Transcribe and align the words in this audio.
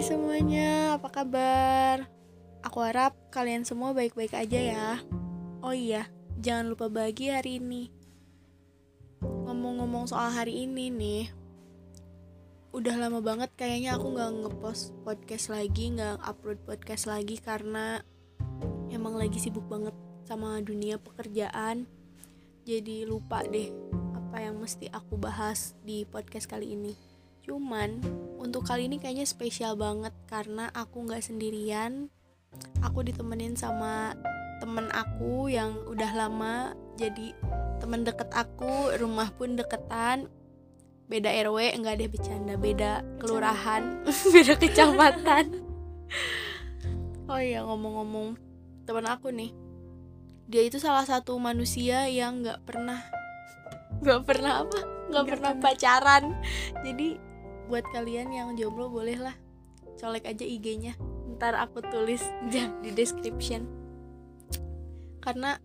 Semuanya, 0.00 0.96
apa 0.96 1.12
kabar? 1.12 2.08
Aku 2.64 2.80
harap 2.80 3.12
kalian 3.28 3.68
semua 3.68 3.92
baik-baik 3.92 4.32
aja 4.32 4.56
ya. 4.56 4.88
Oh 5.60 5.76
iya, 5.76 6.08
jangan 6.40 6.72
lupa 6.72 6.88
bagi 6.88 7.28
hari 7.28 7.60
ini. 7.60 7.92
Ngomong-ngomong 9.20 10.08
soal 10.08 10.32
hari 10.32 10.64
ini 10.64 10.88
nih, 10.88 11.28
udah 12.72 12.96
lama 12.96 13.20
banget 13.20 13.52
kayaknya 13.60 14.00
aku 14.00 14.16
nggak 14.16 14.30
ngepost 14.40 14.96
podcast 15.04 15.52
lagi, 15.52 15.92
nggak 15.92 16.16
upload 16.24 16.64
podcast 16.64 17.04
lagi 17.04 17.36
karena 17.36 18.00
emang 18.88 19.20
lagi 19.20 19.36
sibuk 19.36 19.68
banget 19.68 19.92
sama 20.24 20.64
dunia 20.64 20.96
pekerjaan. 20.96 21.84
Jadi 22.64 23.04
lupa 23.04 23.44
deh 23.44 23.68
apa 24.16 24.48
yang 24.48 24.56
mesti 24.64 24.88
aku 24.88 25.20
bahas 25.20 25.76
di 25.84 26.08
podcast 26.08 26.48
kali 26.48 26.72
ini. 26.72 27.09
Cuman 27.50 27.98
untuk 28.38 28.62
kali 28.62 28.86
ini 28.86 29.02
kayaknya 29.02 29.26
spesial 29.26 29.74
banget 29.74 30.14
karena 30.30 30.70
aku 30.70 31.02
nggak 31.02 31.18
sendirian. 31.18 32.06
Aku 32.78 33.02
ditemenin 33.02 33.58
sama 33.58 34.14
temen 34.62 34.86
aku 34.94 35.50
yang 35.50 35.74
udah 35.90 36.14
lama 36.14 36.78
jadi 36.94 37.34
temen 37.82 38.06
deket 38.06 38.30
aku, 38.30 38.94
rumah 39.02 39.34
pun 39.34 39.58
deketan. 39.58 40.30
Beda 41.10 41.26
RW, 41.26 41.74
enggak 41.74 41.98
deh 41.98 42.06
bercanda, 42.06 42.54
beda 42.54 43.02
kelurahan, 43.18 43.98
beda 44.34 44.54
kecamatan. 44.54 45.50
oh 47.26 47.42
iya 47.42 47.66
ngomong-ngomong 47.66 48.38
temen 48.86 49.06
aku 49.10 49.34
nih, 49.34 49.50
dia 50.46 50.62
itu 50.62 50.78
salah 50.78 51.02
satu 51.02 51.34
manusia 51.42 52.06
yang 52.06 52.46
nggak 52.46 52.62
pernah 52.62 53.02
nggak 53.98 54.22
pernah 54.22 54.62
apa 54.62 54.80
nggak 55.10 55.26
pernah 55.26 55.52
pacaran 55.58 56.24
jadi 56.86 57.29
buat 57.70 57.86
kalian 57.94 58.34
yang 58.34 58.48
jomblo 58.58 58.90
boleh 58.90 59.14
lah 59.14 59.38
colek 60.00 60.26
aja 60.26 60.42
IG-nya 60.42 60.98
ntar 61.40 61.56
aku 61.56 61.80
tulis 61.80 62.20
di 62.84 62.90
description. 62.92 63.64
Karena 65.24 65.56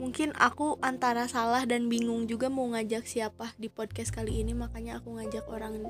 mungkin 0.00 0.32
aku 0.36 0.80
antara 0.80 1.28
salah 1.28 1.68
dan 1.68 1.92
bingung 1.92 2.24
juga 2.24 2.48
mau 2.48 2.64
ngajak 2.72 3.04
siapa 3.04 3.52
di 3.60 3.68
podcast 3.68 4.12
kali 4.14 4.40
ini 4.40 4.56
makanya 4.56 5.00
aku 5.00 5.20
ngajak 5.20 5.44
orang 5.52 5.84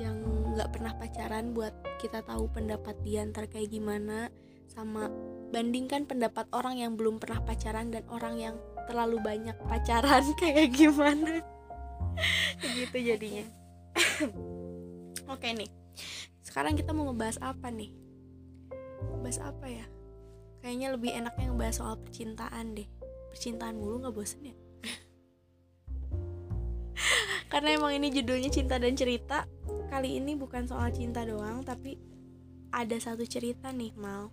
yang 0.00 0.16
nggak 0.56 0.72
pernah 0.72 0.96
pacaran 0.96 1.52
buat 1.52 1.74
kita 2.00 2.24
tahu 2.24 2.48
pendapat 2.48 2.96
dia 3.04 3.28
ntar 3.28 3.48
kayak 3.52 3.72
gimana. 3.72 4.32
Sama 4.68 5.08
bandingkan 5.52 6.04
pendapat 6.04 6.48
orang 6.52 6.80
yang 6.80 6.92
belum 6.96 7.20
pernah 7.20 7.40
pacaran 7.44 7.88
dan 7.92 8.04
orang 8.08 8.36
yang 8.36 8.56
terlalu 8.88 9.20
banyak 9.20 9.56
pacaran 9.68 10.24
kayak 10.40 10.72
gimana. 10.72 11.44
Gitu 12.76 12.98
jadinya 13.04 13.44
Oke 15.28 15.52
nih, 15.52 15.68
sekarang 16.40 16.72
kita 16.72 16.96
mau 16.96 17.12
ngebahas 17.12 17.36
apa 17.44 17.68
nih? 17.68 17.92
Bahas 19.20 19.36
apa 19.44 19.68
ya? 19.68 19.84
Kayaknya 20.64 20.88
lebih 20.96 21.10
enaknya 21.12 21.52
ngebahas 21.52 21.76
soal 21.84 22.00
percintaan 22.00 22.72
deh. 22.72 22.88
Percintaan 23.28 23.76
mulu 23.76 24.00
nggak 24.00 24.16
bosen 24.16 24.48
ya? 24.48 24.56
Karena 27.52 27.76
emang 27.76 27.92
ini 27.92 28.08
judulnya 28.08 28.48
cinta 28.48 28.80
dan 28.80 28.96
cerita. 28.96 29.44
Kali 29.92 30.16
ini 30.16 30.32
bukan 30.32 30.64
soal 30.64 30.88
cinta 30.96 31.28
doang, 31.28 31.60
tapi 31.60 32.00
ada 32.72 32.96
satu 32.96 33.28
cerita 33.28 33.68
nih 33.68 33.92
Mal. 34.00 34.32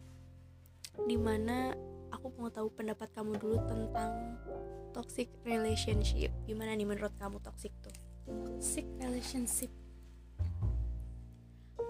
Di 0.96 1.20
mana 1.20 1.76
aku 2.08 2.40
mau 2.40 2.48
tahu 2.48 2.72
pendapat 2.72 3.12
kamu 3.12 3.36
dulu 3.36 3.60
tentang 3.68 4.40
toxic 4.96 5.28
relationship. 5.44 6.32
Gimana 6.48 6.72
nih 6.72 6.88
menurut 6.88 7.12
kamu 7.20 7.44
toxic 7.44 7.76
tuh? 7.84 7.92
Toxic 8.32 8.88
relationship 9.04 9.76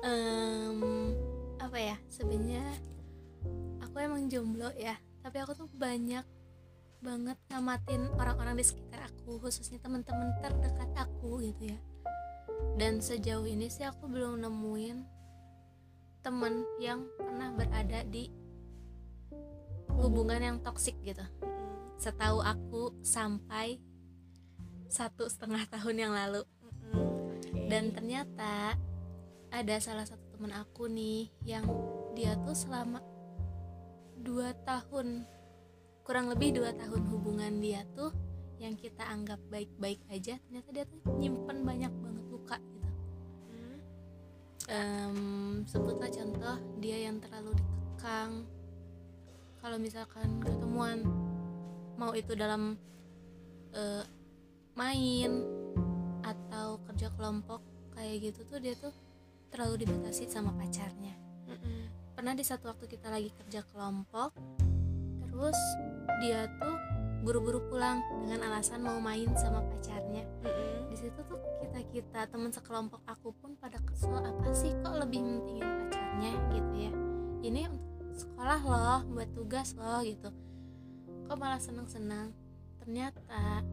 um, 0.06 0.80
apa 1.58 1.78
ya 1.82 1.98
sebenarnya 2.08 2.64
aku 3.82 3.98
emang 4.00 4.30
jomblo 4.30 4.70
ya 4.78 4.96
tapi 5.26 5.42
aku 5.42 5.58
tuh 5.58 5.70
banyak 5.74 6.24
banget 7.06 7.38
ngamatin 7.54 8.10
orang-orang 8.18 8.58
di 8.58 8.66
sekitar 8.66 9.06
aku 9.06 9.38
khususnya 9.38 9.78
teman-teman 9.78 10.34
terdekat 10.42 10.90
aku 10.98 11.38
gitu 11.42 11.74
ya. 11.74 11.80
Dan 12.78 12.98
sejauh 12.98 13.46
ini 13.46 13.70
sih 13.70 13.86
aku 13.86 14.10
belum 14.10 14.42
nemuin 14.42 14.98
temen 16.26 16.66
yang 16.82 17.06
pernah 17.14 17.54
berada 17.54 18.02
di 18.10 18.34
hubungan 19.94 20.42
yang 20.42 20.58
toksik 20.66 20.98
gitu. 21.06 21.22
Setahu 22.02 22.42
aku 22.42 22.98
sampai 23.06 23.78
satu 24.90 25.30
setengah 25.30 25.62
tahun 25.70 26.10
yang 26.10 26.14
lalu. 26.14 26.42
Dan 27.70 27.94
ternyata 27.94 28.78
ada 29.56 29.80
salah 29.80 30.04
satu 30.04 30.36
temen 30.36 30.52
aku 30.52 30.92
nih 30.92 31.32
yang 31.48 31.64
dia 32.12 32.36
tuh 32.44 32.52
selama 32.52 33.00
dua 34.20 34.52
tahun 34.68 35.24
kurang 36.04 36.28
lebih 36.28 36.60
dua 36.60 36.76
tahun 36.76 37.08
hubungan 37.08 37.64
dia 37.64 37.88
tuh 37.96 38.12
yang 38.60 38.76
kita 38.76 39.08
anggap 39.08 39.40
baik-baik 39.48 40.04
aja 40.12 40.36
ternyata 40.44 40.70
dia 40.76 40.84
tuh 40.84 41.00
nyimpen 41.16 41.64
banyak 41.64 41.92
banget 42.04 42.26
luka 42.28 42.58
gitu. 42.60 42.90
Um, 44.68 45.64
sebutlah 45.72 46.12
contoh 46.12 46.58
dia 46.84 47.08
yang 47.08 47.24
terlalu 47.24 47.56
dikekang. 47.56 48.44
Kalau 49.64 49.78
misalkan 49.80 50.44
ketemuan 50.44 51.00
mau 51.96 52.12
itu 52.12 52.36
dalam 52.36 52.76
uh, 53.72 54.04
main 54.76 55.32
atau 56.28 56.76
kerja 56.92 57.08
kelompok 57.16 57.64
kayak 57.96 58.32
gitu 58.32 58.44
tuh 58.44 58.60
dia 58.60 58.76
tuh 58.76 58.92
terlalu 59.56 59.88
dibatasi 59.88 60.28
sama 60.28 60.52
pacarnya. 60.52 61.16
Mm-hmm. 61.48 62.12
pernah 62.12 62.36
di 62.36 62.44
satu 62.44 62.68
waktu 62.68 62.92
kita 62.92 63.08
lagi 63.08 63.32
kerja 63.32 63.64
kelompok 63.72 64.36
terus 65.24 65.56
dia 66.20 66.52
tuh 66.60 66.76
buru-buru 67.24 67.64
pulang 67.72 68.04
dengan 68.28 68.52
alasan 68.52 68.84
mau 68.84 69.00
main 69.00 69.32
sama 69.40 69.64
pacarnya. 69.64 70.28
Mm-hmm. 70.44 70.92
di 70.92 70.96
situ 71.00 71.20
tuh 71.24 71.40
kita 71.64 71.80
kita 71.96 72.20
teman 72.28 72.52
sekelompok 72.52 73.00
aku 73.08 73.32
pun 73.40 73.56
pada 73.56 73.80
kesel 73.88 74.20
apa 74.20 74.52
sih 74.52 74.76
kok 74.84 75.00
lebih 75.00 75.24
mentingin 75.24 75.64
pacarnya? 75.64 76.32
Gitu 76.52 76.74
ya. 76.76 76.92
Ini 77.48 77.62
untuk 77.72 78.12
sekolah 78.12 78.60
loh 78.60 79.02
buat 79.08 79.32
tugas 79.32 79.72
loh 79.80 80.04
gitu. 80.04 80.36
Kok 81.32 81.38
malah 81.40 81.64
seneng-seneng. 81.64 82.36
Ternyata 82.84 83.64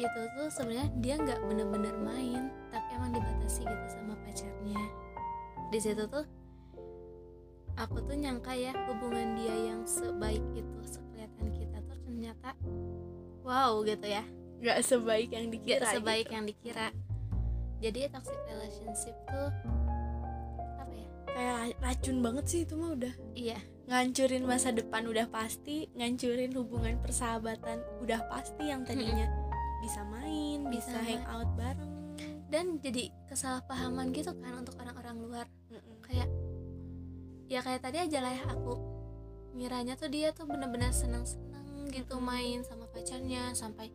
itu 0.00 0.20
tuh 0.32 0.48
sebenarnya 0.48 0.88
dia 1.04 1.14
nggak 1.20 1.40
bener-bener 1.44 1.94
main 2.00 2.48
tapi 2.72 2.88
emang 2.96 3.12
dibatasi 3.12 3.60
gitu 3.64 3.86
sama 3.92 4.16
pacarnya. 4.24 4.80
Di 5.68 5.78
situ 5.80 6.04
tuh 6.08 6.24
aku 7.76 8.00
tuh 8.04 8.16
nyangka 8.16 8.52
ya 8.56 8.72
hubungan 8.88 9.36
dia 9.36 9.72
yang 9.72 9.84
sebaik 9.84 10.44
itu 10.56 10.78
sekelihatan 10.84 11.48
kita 11.56 11.78
tuh 11.84 11.98
ternyata 12.08 12.56
wow 13.44 13.84
gitu 13.84 14.06
ya. 14.08 14.24
Nggak 14.64 14.78
sebaik 14.86 15.28
yang 15.34 15.46
dikira 15.52 15.84
gak 15.84 15.94
sebaik 16.00 16.26
gitu. 16.28 16.34
yang 16.36 16.44
dikira. 16.48 16.88
Jadi 17.82 18.00
toxic 18.14 18.40
relationship 18.48 19.16
tuh 19.28 19.50
apa 20.78 20.92
ya? 20.94 21.08
Kayak 21.32 21.58
racun 21.82 22.16
banget 22.22 22.44
sih 22.48 22.60
itu 22.64 22.74
mah 22.78 22.94
udah. 22.94 23.14
Iya. 23.34 23.58
Ngancurin 23.90 24.46
masa 24.46 24.70
depan 24.70 25.04
udah 25.10 25.26
pasti 25.28 25.90
ngancurin 25.98 26.54
hubungan 26.54 26.96
persahabatan 27.02 27.82
udah 28.00 28.24
pasti 28.30 28.70
yang 28.70 28.86
tadinya 28.86 29.41
bisa 29.82 30.06
main 30.06 30.62
bisa, 30.70 30.94
bisa. 30.94 31.02
hangout 31.02 31.50
bareng. 31.58 31.92
Dan 32.46 32.78
jadi 32.78 33.10
kesalahpahaman 33.26 34.14
gitu 34.14 34.30
kan 34.38 34.62
untuk 34.62 34.78
orang-orang 34.78 35.16
luar. 35.18 35.46
Mm-mm. 35.72 35.98
kayak 36.04 36.28
ya 37.50 37.60
kayak 37.60 37.82
tadi 37.84 37.98
aja 38.00 38.18
lah 38.24 38.32
ya 38.32 38.44
aku 38.48 38.76
miranya 39.52 39.92
tuh 39.98 40.08
dia 40.08 40.32
tuh 40.32 40.48
bener-bener 40.48 40.88
senang-senang 40.88 41.88
gitu 41.92 42.16
main 42.20 42.64
sama 42.64 42.88
pacarnya 42.88 43.52
sampai 43.52 43.92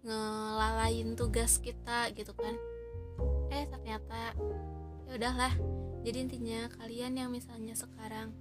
ngelalain 0.00 1.12
tugas 1.18 1.60
kita 1.60 2.08
gitu 2.16 2.32
kan. 2.32 2.54
Eh 3.52 3.66
ternyata 3.68 4.32
ya 5.10 5.12
udahlah. 5.18 5.52
Jadi 6.00 6.16
intinya 6.16 6.70
kalian 6.80 7.12
yang 7.20 7.28
misalnya 7.28 7.76
sekarang 7.76 8.32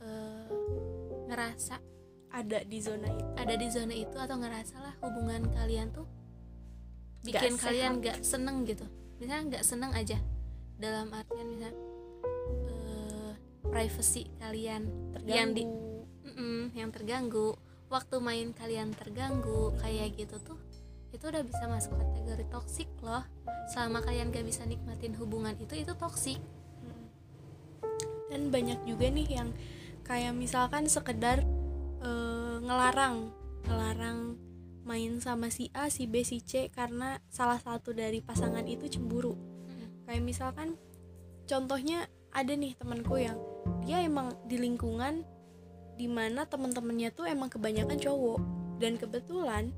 uh, 0.00 0.48
ngerasa 1.28 1.76
ada 2.38 2.58
di 2.62 2.78
zona 2.78 3.06
itu? 3.10 3.24
Ada 3.34 3.54
di 3.58 3.68
zona 3.68 3.94
itu 3.94 4.16
atau 4.16 4.36
ngerasa 4.38 4.76
lah 4.78 4.94
hubungan 5.02 5.50
kalian 5.50 5.90
tuh 5.90 6.06
bikin 7.26 7.58
gak 7.58 7.66
kalian 7.66 7.92
sehat. 7.98 8.06
gak 8.06 8.18
seneng 8.22 8.56
gitu. 8.62 8.86
Misalnya 9.18 9.58
gak 9.58 9.64
seneng 9.66 9.92
aja. 9.92 10.18
Dalam 10.78 11.10
artian 11.10 11.46
misalnya 11.50 11.74
uh, 12.70 13.32
privacy 13.66 14.30
kalian 14.38 14.86
terganggu. 15.18 15.34
yang 15.34 15.50
di 15.50 15.62
mm 15.66 16.32
-mm, 16.32 16.60
yang 16.78 16.90
terganggu. 16.94 17.58
Waktu 17.88 18.16
main 18.20 18.52
kalian 18.52 18.92
terganggu 18.92 19.72
kayak 19.80 20.14
gitu 20.14 20.36
tuh 20.44 20.60
itu 21.08 21.24
udah 21.24 21.40
bisa 21.40 21.64
masuk 21.66 21.96
kategori 21.96 22.44
toksik 22.52 22.88
loh. 23.02 23.24
Selama 23.74 24.04
kalian 24.04 24.30
gak 24.30 24.46
bisa 24.46 24.62
nikmatin 24.62 25.16
hubungan 25.18 25.56
itu 25.58 25.74
itu 25.74 25.92
toksik 25.96 26.38
dan 28.28 28.52
banyak 28.52 28.78
juga 28.84 29.08
nih 29.08 29.28
yang 29.28 29.48
kayak 30.04 30.36
misalkan 30.36 30.88
sekedar 30.88 31.44
uh, 32.02 32.56
ngelarang 32.62 33.30
ngelarang 33.68 34.18
main 34.88 35.20
sama 35.20 35.52
si 35.52 35.68
A, 35.76 35.92
si 35.92 36.08
B, 36.08 36.24
si 36.24 36.40
C 36.40 36.72
karena 36.72 37.20
salah 37.28 37.60
satu 37.60 37.92
dari 37.92 38.24
pasangan 38.24 38.64
itu 38.64 38.88
cemburu. 38.88 39.36
Hmm. 39.36 40.08
Kayak 40.08 40.24
misalkan 40.24 40.80
contohnya 41.44 42.08
ada 42.32 42.52
nih 42.56 42.72
temanku 42.76 43.20
yang 43.20 43.36
dia 43.84 44.00
emang 44.04 44.32
di 44.48 44.56
lingkungan 44.56 45.24
di 45.98 46.06
mana 46.06 46.46
temen-temennya 46.46 47.10
tuh 47.12 47.26
emang 47.26 47.50
kebanyakan 47.50 47.98
cowok 47.98 48.40
dan 48.78 48.94
kebetulan 48.94 49.74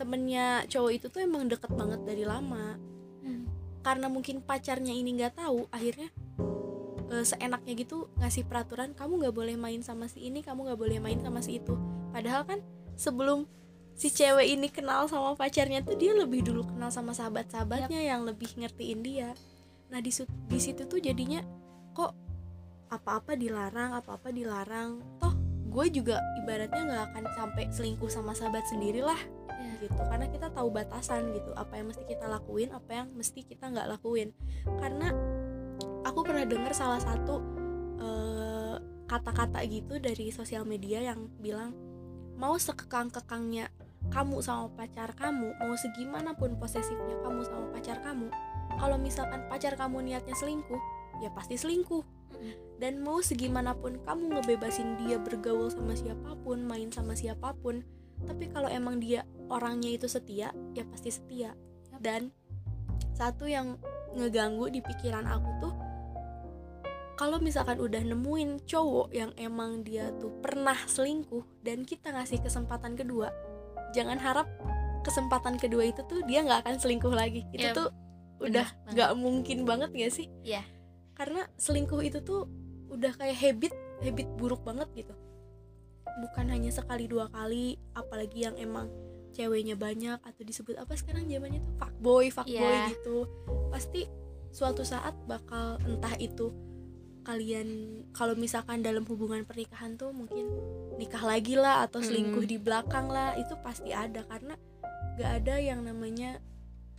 temennya 0.00 0.64
cowok 0.64 0.92
itu 0.96 1.06
tuh 1.12 1.20
emang 1.20 1.44
deket 1.46 1.68
banget 1.76 2.00
dari 2.08 2.24
lama 2.24 2.80
Hmm. 3.20 3.44
karena 3.84 4.08
mungkin 4.08 4.40
pacarnya 4.40 4.96
ini 4.96 5.12
nggak 5.20 5.36
tahu 5.36 5.68
akhirnya 5.68 6.08
eh, 7.10 7.24
seenaknya 7.26 7.74
gitu 7.76 8.08
ngasih 8.22 8.46
peraturan 8.46 8.94
kamu 8.94 9.26
nggak 9.26 9.34
boleh 9.34 9.56
main 9.58 9.82
sama 9.82 10.06
si 10.06 10.30
ini 10.30 10.40
kamu 10.40 10.70
nggak 10.70 10.80
boleh 10.80 10.98
main 11.02 11.18
sama 11.20 11.42
si 11.42 11.58
itu. 11.58 11.74
Padahal 12.14 12.46
kan 12.46 12.58
sebelum 12.94 13.46
si 13.98 14.08
cewek 14.08 14.48
ini 14.48 14.72
kenal 14.72 15.10
sama 15.10 15.36
pacarnya 15.36 15.84
tuh 15.84 15.98
dia 15.98 16.16
lebih 16.16 16.40
dulu 16.46 16.64
kenal 16.64 16.88
sama 16.88 17.12
sahabat-sahabatnya 17.12 18.00
yang 18.00 18.24
lebih 18.24 18.48
ngertiin 18.56 19.00
dia. 19.04 19.36
Nah 19.90 20.00
di, 20.00 20.08
di 20.48 20.58
situ 20.62 20.86
tuh 20.86 21.02
jadinya 21.02 21.42
kok 21.92 22.14
apa-apa 22.90 23.36
dilarang 23.36 23.98
apa-apa 23.98 24.32
dilarang. 24.32 25.02
Toh 25.20 25.34
gue 25.70 25.86
juga 25.94 26.18
ibaratnya 26.42 26.82
nggak 26.82 27.04
akan 27.14 27.24
sampai 27.38 27.64
selingkuh 27.70 28.10
sama 28.10 28.34
sahabat 28.34 28.66
sendiri 28.66 29.02
lah 29.06 29.18
Ya. 29.60 29.76
gitu. 29.76 30.00
Karena 30.00 30.26
kita 30.32 30.48
tahu 30.56 30.72
batasan 30.72 31.36
gitu 31.36 31.52
apa 31.52 31.76
yang 31.76 31.92
mesti 31.92 32.04
kita 32.08 32.24
lakuin 32.24 32.72
apa 32.72 32.90
yang 32.96 33.06
mesti 33.12 33.44
kita 33.44 33.68
nggak 33.68 33.92
lakuin. 33.92 34.32
Karena 34.64 35.12
aku 36.06 36.20
pernah 36.24 36.44
dengar 36.46 36.72
salah 36.72 37.00
satu 37.00 37.42
eh, 38.00 38.76
kata-kata 39.10 39.60
gitu 39.66 39.98
dari 39.98 40.30
sosial 40.30 40.64
media 40.64 41.02
yang 41.02 41.28
bilang 41.40 41.74
mau 42.40 42.56
sekekang-kekangnya 42.56 43.68
kamu 44.08 44.40
sama 44.40 44.72
pacar 44.72 45.12
kamu 45.12 45.52
mau 45.60 45.74
segimanapun 45.76 46.56
posesifnya 46.56 47.20
kamu 47.20 47.44
sama 47.44 47.66
pacar 47.74 48.00
kamu 48.00 48.32
kalau 48.80 48.96
misalkan 48.96 49.44
pacar 49.52 49.76
kamu 49.76 50.00
niatnya 50.08 50.32
selingkuh 50.32 50.80
ya 51.20 51.28
pasti 51.30 51.60
selingkuh. 51.60 52.02
Dan 52.80 53.04
mau 53.04 53.20
segimanapun 53.20 54.00
kamu 54.08 54.40
ngebebasin 54.40 54.96
dia 55.04 55.20
bergaul 55.20 55.68
sama 55.68 55.92
siapa 55.92 56.32
pun 56.40 56.64
main 56.64 56.88
sama 56.88 57.12
siapa 57.12 57.52
pun 57.60 57.84
tapi 58.24 58.52
kalau 58.52 58.68
emang 58.68 59.00
dia 59.00 59.24
orangnya 59.48 59.92
itu 59.92 60.08
setia 60.08 60.48
ya 60.72 60.84
pasti 60.88 61.12
setia. 61.12 61.52
Dan 62.00 62.32
satu 63.12 63.44
yang 63.44 63.76
ngeganggu 64.16 64.72
di 64.72 64.80
pikiran 64.80 65.28
aku 65.28 65.50
tuh 65.60 65.74
kalau 67.20 67.36
misalkan 67.36 67.76
udah 67.76 68.00
nemuin 68.00 68.64
cowok 68.64 69.12
yang 69.12 69.28
emang 69.36 69.84
dia 69.84 70.08
tuh 70.16 70.32
pernah 70.40 70.76
selingkuh 70.88 71.44
dan 71.60 71.84
kita 71.84 72.16
ngasih 72.16 72.40
kesempatan 72.40 72.96
kedua 72.96 73.28
jangan 73.92 74.16
harap 74.16 74.48
kesempatan 75.04 75.60
kedua 75.60 75.84
itu 75.84 76.00
tuh 76.08 76.24
dia 76.24 76.40
nggak 76.40 76.64
akan 76.64 76.76
selingkuh 76.76 77.12
lagi. 77.12 77.44
Itu 77.52 77.60
Iya, 77.60 77.76
tuh 77.76 77.88
udah 78.40 78.68
nggak 78.92 79.10
mungkin 79.16 79.64
banget 79.68 79.90
gak 79.92 80.12
sih? 80.12 80.28
Iya. 80.40 80.64
karena 81.12 81.44
selingkuh 81.60 82.00
itu 82.00 82.24
tuh 82.24 82.48
udah 82.88 83.12
kayak 83.12 83.36
habit 83.36 83.76
habit 84.00 84.24
buruk 84.40 84.64
banget 84.64 84.88
gitu. 84.96 85.12
Bukan 86.24 86.48
hanya 86.48 86.72
sekali 86.72 87.04
dua 87.04 87.28
kali 87.28 87.76
apalagi 87.92 88.48
yang 88.48 88.56
emang 88.56 88.88
ceweknya 89.36 89.76
banyak 89.76 90.16
atau 90.16 90.42
disebut 90.42 90.80
apa 90.80 90.96
sekarang 90.96 91.28
zamannya 91.28 91.60
tuh 91.60 91.74
fuckboy 91.76 92.32
fuckboy 92.32 92.56
Iya. 92.56 92.96
gitu. 92.96 93.28
Pasti 93.68 94.08
suatu 94.48 94.80
saat 94.80 95.12
bakal 95.28 95.76
entah 95.84 96.16
itu 96.16 96.48
kalian 97.30 97.68
kalau 98.10 98.34
misalkan 98.34 98.82
dalam 98.82 99.06
hubungan 99.06 99.46
pernikahan 99.46 99.94
tuh 99.94 100.10
mungkin 100.10 100.50
nikah 100.98 101.22
lagi 101.22 101.54
lah 101.54 101.86
atau 101.86 102.02
selingkuh 102.02 102.42
Mm. 102.42 102.50
di 102.50 102.58
belakang 102.58 103.06
lah 103.06 103.38
itu 103.38 103.54
pasti 103.62 103.94
ada. 103.94 104.26
Karena 104.26 104.58
gak 105.14 105.46
ada 105.46 105.62
yang 105.62 105.86
namanya 105.86 106.42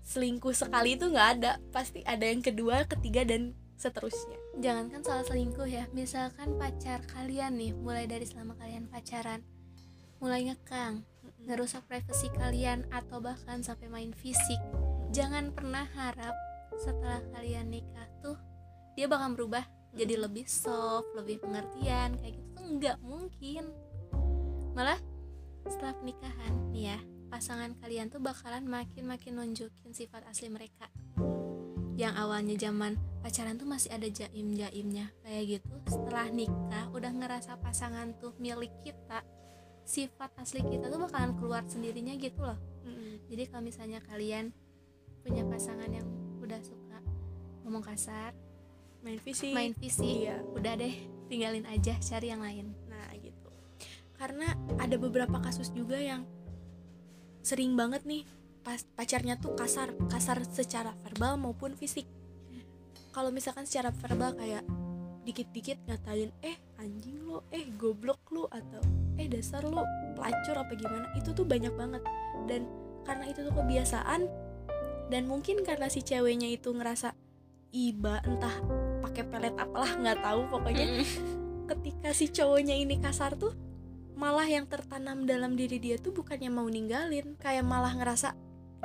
selingkuh 0.07 0.55
sekali 0.55 0.95
itu 0.95 1.11
nggak 1.11 1.29
ada. 1.35 1.59
Pasti 1.75 1.99
ada 2.07 2.23
yang 2.23 2.39
kedua 2.39 2.87
ketiga 2.87 3.27
dan 3.27 3.51
seterusnya. 3.75 4.39
Jangankan 4.63 5.03
soal 5.03 5.27
selingkuh 5.27 5.67
ya 5.67 5.91
misalkan 5.91 6.55
pacar 6.55 7.03
kalian 7.11 7.59
nih 7.59 7.75
mulai 7.75 8.07
dari 8.07 8.23
selama 8.23 8.55
kalian 8.55 8.87
pacaran 8.87 9.43
mulai 10.21 10.45
ngekang 10.45 11.01
ngerusak 11.49 11.81
privasi 11.89 12.29
kalian 12.37 12.85
atau 12.93 13.17
bahkan 13.17 13.65
sampai 13.65 13.89
main 13.89 14.13
fisik 14.13 14.61
jangan 15.09 15.49
pernah 15.49 15.89
harap 15.97 16.37
setelah 16.77 17.25
kalian 17.33 17.73
nikah 17.73 18.05
tuh 18.21 18.37
dia 18.93 19.09
bakal 19.09 19.33
berubah 19.33 19.65
jadi 19.91 20.15
lebih 20.19 20.47
soft 20.47 21.11
lebih 21.15 21.43
pengertian 21.43 22.15
kayak 22.19 22.33
gitu 22.39 22.47
tuh 22.55 22.65
nggak 22.79 22.97
mungkin. 23.03 23.63
Malah 24.71 24.99
setelah 25.67 25.93
pernikahan 25.99 26.53
nih 26.71 26.95
ya 26.95 26.99
pasangan 27.31 27.71
kalian 27.79 28.11
tuh 28.11 28.19
bakalan 28.19 28.67
makin 28.67 29.07
makin 29.07 29.39
nunjukin 29.39 29.91
sifat 29.91 30.23
asli 30.27 30.47
mereka. 30.51 30.87
Yang 31.99 32.13
awalnya 32.17 32.55
zaman 32.57 32.97
pacaran 33.21 33.59
tuh 33.59 33.67
masih 33.67 33.93
ada 33.93 34.07
jaim 34.09 34.55
jaimnya 34.55 35.11
kayak 35.21 35.59
gitu. 35.59 35.73
Setelah 35.87 36.27
nikah 36.31 36.85
udah 36.95 37.11
ngerasa 37.11 37.59
pasangan 37.59 38.15
tuh 38.17 38.33
milik 38.41 38.71
kita 38.81 39.21
sifat 39.85 40.31
asli 40.39 40.63
kita 40.65 40.87
tuh 40.87 41.03
bakalan 41.03 41.35
keluar 41.35 41.63
sendirinya 41.67 42.15
gitu 42.15 42.41
loh. 42.41 42.57
Jadi 43.31 43.47
kalau 43.47 43.63
misalnya 43.63 44.03
kalian 44.03 44.51
punya 45.23 45.47
pasangan 45.47 45.87
yang 45.87 46.03
udah 46.43 46.59
suka 46.59 46.99
ngomong 47.63 47.79
kasar 47.79 48.35
main 49.01 49.19
fisik. 49.19 49.53
Main 49.53 49.73
fisik. 49.75 50.05
Iya. 50.05 50.41
Udah 50.53 50.73
deh 50.77 50.93
tinggalin 51.27 51.65
aja 51.69 51.97
cari 51.99 52.27
yang 52.29 52.41
lain. 52.41 52.73
Nah 52.89 53.09
gitu. 53.17 53.49
Karena 54.17 54.53
ada 54.77 54.95
beberapa 54.97 55.41
kasus 55.41 55.73
juga 55.73 55.97
yang 55.97 56.25
sering 57.41 57.73
banget 57.73 58.05
nih 58.05 58.23
pas 58.61 58.85
pacarnya 58.93 59.41
tuh 59.41 59.57
kasar 59.57 59.97
kasar 60.05 60.45
secara 60.45 60.93
verbal 61.01 61.41
maupun 61.41 61.73
fisik. 61.73 62.05
Kalau 63.11 63.33
misalkan 63.33 63.65
secara 63.65 63.89
verbal 63.91 64.37
kayak 64.37 64.63
dikit-dikit 65.21 65.77
ngatain 65.85 66.33
eh 66.41 66.57
anjing 66.81 67.25
lo 67.25 67.45
eh 67.53 67.69
goblok 67.77 68.21
lo 68.33 68.49
atau 68.49 68.81
eh 69.17 69.29
dasar 69.29 69.65
lo 69.65 69.85
pelacur 70.17 70.57
apa 70.57 70.73
gimana 70.77 71.09
itu 71.17 71.33
tuh 71.33 71.43
banyak 71.43 71.73
banget. 71.73 72.05
Dan 72.45 72.69
karena 73.01 73.25
itu 73.25 73.41
tuh 73.41 73.53
kebiasaan 73.57 74.29
dan 75.09 75.27
mungkin 75.27 75.65
karena 75.65 75.89
si 75.89 76.05
ceweknya 76.05 76.47
itu 76.47 76.71
ngerasa 76.71 77.17
iba 77.73 78.21
entah 78.23 78.55
pakai 79.11 79.27
pelet 79.27 79.55
apalah 79.59 79.91
nggak 79.99 80.23
tahu 80.23 80.41
pokoknya 80.47 81.03
ketika 81.67 82.09
si 82.15 82.31
cowoknya 82.31 82.79
ini 82.79 82.95
kasar 83.03 83.35
tuh 83.35 83.51
malah 84.15 84.47
yang 84.47 84.63
tertanam 84.71 85.27
dalam 85.27 85.59
diri 85.59 85.83
dia 85.83 85.99
tuh 85.99 86.15
bukannya 86.15 86.47
mau 86.47 86.63
ninggalin 86.63 87.35
kayak 87.35 87.67
malah 87.67 87.91
ngerasa 87.91 88.31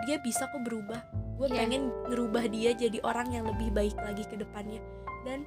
dia 0.02 0.18
bisa 0.18 0.50
kok 0.50 0.66
berubah 0.66 0.98
gue 1.36 1.46
Iya. 1.52 1.62
pengen 1.62 1.92
ngerubah 2.10 2.44
dia 2.48 2.70
jadi 2.72 2.98
orang 3.04 3.28
yang 3.30 3.44
lebih 3.44 3.68
baik 3.70 3.96
lagi 4.00 4.24
ke 4.24 4.40
depannya. 4.40 4.80
Dan 5.28 5.44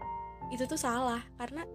itu 0.54 0.70
tuh 0.70 0.78
salah 0.78 1.22
karena 1.42 1.66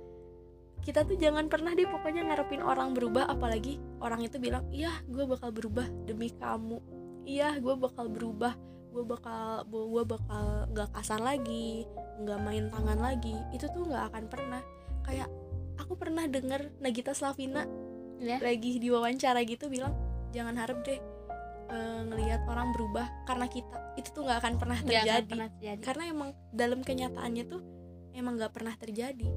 kita 0.87 1.02
tuh 1.02 1.19
jangan 1.19 1.50
pernah 1.50 1.75
deh 1.75 1.88
pokoknya 1.88 2.23
ngarepin 2.23 2.62
orang 2.62 2.95
berubah 2.95 3.26
apalagi 3.26 3.83
orang 3.99 4.23
itu 4.23 4.38
bilang 4.38 4.62
iya 4.71 5.02
gue 5.11 5.26
bakal 5.26 5.50
berubah 5.50 5.87
demi 6.07 6.31
kamu. 6.31 6.79
Iya 7.26 7.59
gue 7.59 7.75
bakal 7.75 8.07
berubah 8.07 8.55
gue 8.95 9.03
bakal 9.03 9.67
gue 9.67 10.05
bakal 10.07 10.71
nggak 10.71 10.89
kasar 10.95 11.19
lagi 11.19 11.83
nggak 12.23 12.39
main 12.47 12.71
tangan 12.71 12.99
lagi 13.03 13.35
itu 13.51 13.67
tuh 13.67 13.83
nggak 13.83 14.15
akan 14.15 14.25
pernah. 14.31 14.63
Kayak 15.03 15.29
aku 15.83 15.99
pernah 15.99 16.25
denger 16.31 16.71
Nagita 16.79 17.11
Slavina 17.13 17.67
ya 18.23 18.39
lagi 18.39 18.79
diwawancara 18.79 19.43
gitu 19.43 19.67
bilang 19.67 19.91
jangan 20.31 20.55
harap 20.55 20.87
deh 20.87 21.03
eh, 21.69 22.01
ngelihat 22.07 22.47
orang 22.47 22.71
berubah 22.71 23.11
karena 23.27 23.51
kita. 23.51 23.99
Itu 23.99 24.15
tuh 24.15 24.23
nggak 24.31 24.39
akan 24.39 24.55
pernah 24.63 24.79
Nggak 24.79 24.87
akan 24.87 25.03
terjadi. 25.03 25.31
pernah 25.35 25.49
terjadi. 25.59 25.83
Karena 25.83 26.05
emang 26.07 26.31
dalam 26.55 26.81
kenyataannya 26.87 27.45
tuh 27.51 27.63
emang 28.15 28.39
nggak 28.39 28.53
pernah 28.55 28.75
terjadi. 28.79 29.29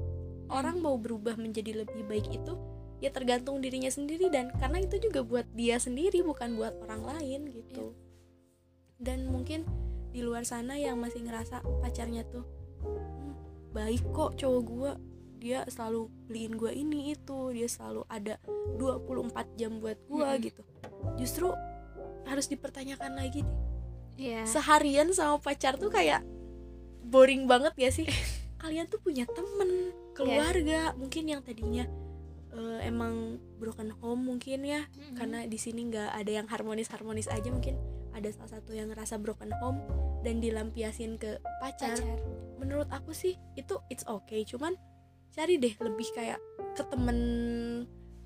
Orang 0.48 0.80
mau 0.80 0.96
berubah 0.96 1.34
menjadi 1.34 1.82
lebih 1.84 2.06
baik 2.06 2.30
itu 2.30 2.54
ya 2.98 3.10
tergantung 3.14 3.62
dirinya 3.62 3.90
sendiri 3.90 4.26
dan 4.26 4.50
karena 4.58 4.82
itu 4.82 4.98
juga 4.98 5.22
buat 5.22 5.46
dia 5.54 5.78
sendiri 5.78 6.22
bukan 6.26 6.58
buat 6.58 6.74
orang 6.82 7.02
lain 7.14 7.46
gitu 7.54 7.94
dan 8.98 9.30
mungkin 9.30 9.62
di 10.10 10.20
luar 10.20 10.42
sana 10.42 10.74
yang 10.74 10.98
masih 10.98 11.22
ngerasa 11.22 11.62
pacarnya 11.80 12.26
tuh 12.26 12.42
"Hmm, 12.82 13.34
baik 13.70 14.02
kok 14.10 14.34
cowok 14.34 14.62
gua. 14.66 14.92
Dia 15.38 15.62
selalu 15.70 16.10
beliin 16.26 16.58
gua 16.58 16.74
ini 16.74 17.14
itu. 17.14 17.54
Dia 17.54 17.70
selalu 17.70 18.02
ada 18.10 18.42
24 18.74 19.54
jam 19.54 19.78
buat 19.78 19.98
gua 20.10 20.34
Mm-mm. 20.34 20.42
gitu. 20.42 20.62
Justru 21.14 21.48
harus 22.26 22.46
dipertanyakan 22.46 23.14
lagi 23.14 23.46
nih. 23.46 23.58
Iya. 24.18 24.42
seharian 24.50 25.14
sama 25.14 25.38
pacar 25.38 25.78
tuh 25.78 25.94
kayak 25.94 26.26
boring 27.06 27.46
banget 27.46 27.70
ya 27.78 27.90
sih? 27.94 28.02
Kalian 28.62 28.90
tuh 28.90 28.98
punya 28.98 29.30
temen 29.30 29.94
keluarga. 30.10 30.90
Mungkin 30.98 31.30
yang 31.30 31.40
tadinya 31.46 31.86
eh, 32.50 32.80
emang 32.82 33.38
broken 33.62 33.94
home 34.02 34.26
mungkin 34.26 34.66
ya. 34.66 34.82
Mm-mm. 34.90 35.14
karena 35.14 35.46
di 35.46 35.54
sini 35.54 35.86
nggak 35.86 36.18
ada 36.18 36.30
yang 36.42 36.46
harmonis 36.50 36.90
harmonis 36.90 37.30
aja 37.30 37.46
mungkin 37.46 37.78
ada 38.18 38.28
salah 38.34 38.58
satu 38.58 38.74
yang 38.74 38.90
ngerasa 38.90 39.16
broken 39.22 39.54
home 39.62 39.78
dan 40.26 40.42
dilampiasin 40.42 41.16
ke 41.16 41.38
pacar. 41.62 41.94
Pacar. 41.94 42.18
Menurut 42.58 42.90
aku 42.90 43.14
sih 43.14 43.38
itu 43.54 43.78
it's 43.88 44.02
okay. 44.10 44.42
Cuman 44.42 44.74
cari 45.30 45.56
deh 45.56 45.74
lebih 45.78 46.08
kayak 46.12 46.42
ke 46.74 46.82
temen 46.90 47.18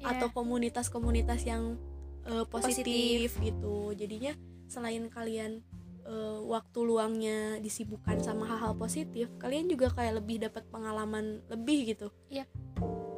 Iya. 0.03 0.19
atau 0.19 0.29
komunitas-komunitas 0.35 1.47
yang 1.47 1.79
uh, 2.27 2.43
positif, 2.51 3.39
gitu. 3.39 3.95
Jadinya 3.95 4.35
selain 4.67 5.07
kalian 5.07 5.63
eh, 6.03 6.39
waktu 6.49 6.79
luangnya 6.83 7.61
disibukkan 7.61 8.19
sama 8.25 8.49
hal-hal 8.49 8.73
positif 8.75 9.29
kalian 9.37 9.69
juga 9.69 9.93
kayak 9.93 10.25
lebih 10.25 10.43
dapat 10.43 10.65
pengalaman 10.73 11.45
lebih 11.47 11.95
gitu. 11.95 12.09
Iya. 12.33 12.49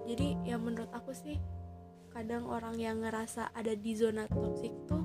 jadi 0.05 0.37
ya 0.45 0.61
menurut 0.61 0.93
aku 0.93 1.17
sih 1.17 1.41
kadang 2.13 2.45
orang 2.45 2.77
yang 2.77 3.01
ngerasa 3.01 3.55
ada 3.57 3.73
di 3.73 3.97
zona 3.97 4.29
toksik 4.29 4.75
tuh 4.85 5.04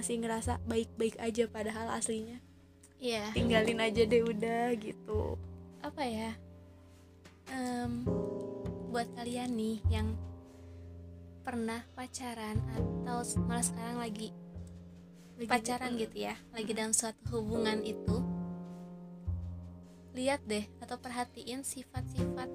masih 0.00 0.16
ngerasa 0.16 0.56
baik-baik 0.64 1.20
aja 1.20 1.44
padahal 1.44 1.92
aslinya. 1.92 2.40
Iya. 2.96 3.36
Tinggalin 3.36 3.84
aja 3.84 4.08
deh 4.08 4.24
udah 4.24 4.72
gitu. 4.80 5.36
Apa 5.84 6.00
ya? 6.08 6.32
Em, 7.52 8.08
buat 8.88 9.04
kalian 9.12 9.52
nih 9.52 9.76
yang 9.92 10.16
pernah 11.44 11.84
pacaran 11.92 12.56
atau 12.72 13.20
malah 13.44 13.64
sekarang 13.64 14.00
lagi 14.00 14.32
Lagi- 15.36 15.50
pacaran 15.50 15.96
gitu 15.96 16.28
ya 16.30 16.36
lagi 16.52 16.70
dalam 16.76 16.92
suatu 16.92 17.40
hubungan 17.40 17.80
itu 17.80 18.22
lihat 20.14 20.44
deh 20.44 20.62
atau 20.84 21.00
perhatiin 21.00 21.64
sifat-sifat 21.64 22.50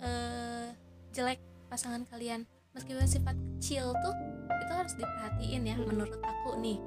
eh 0.00 0.68
jelek 1.10 1.42
pasangan 1.68 2.06
kalian. 2.06 2.46
Meskipun 2.70 3.06
sifat 3.06 3.34
kecil 3.34 3.90
tuh 3.98 4.14
itu 4.58 4.72
harus 4.72 4.94
diperhatiin 4.98 5.62
ya 5.66 5.76
menurut 5.78 6.18
aku 6.22 6.58
nih. 6.58 6.78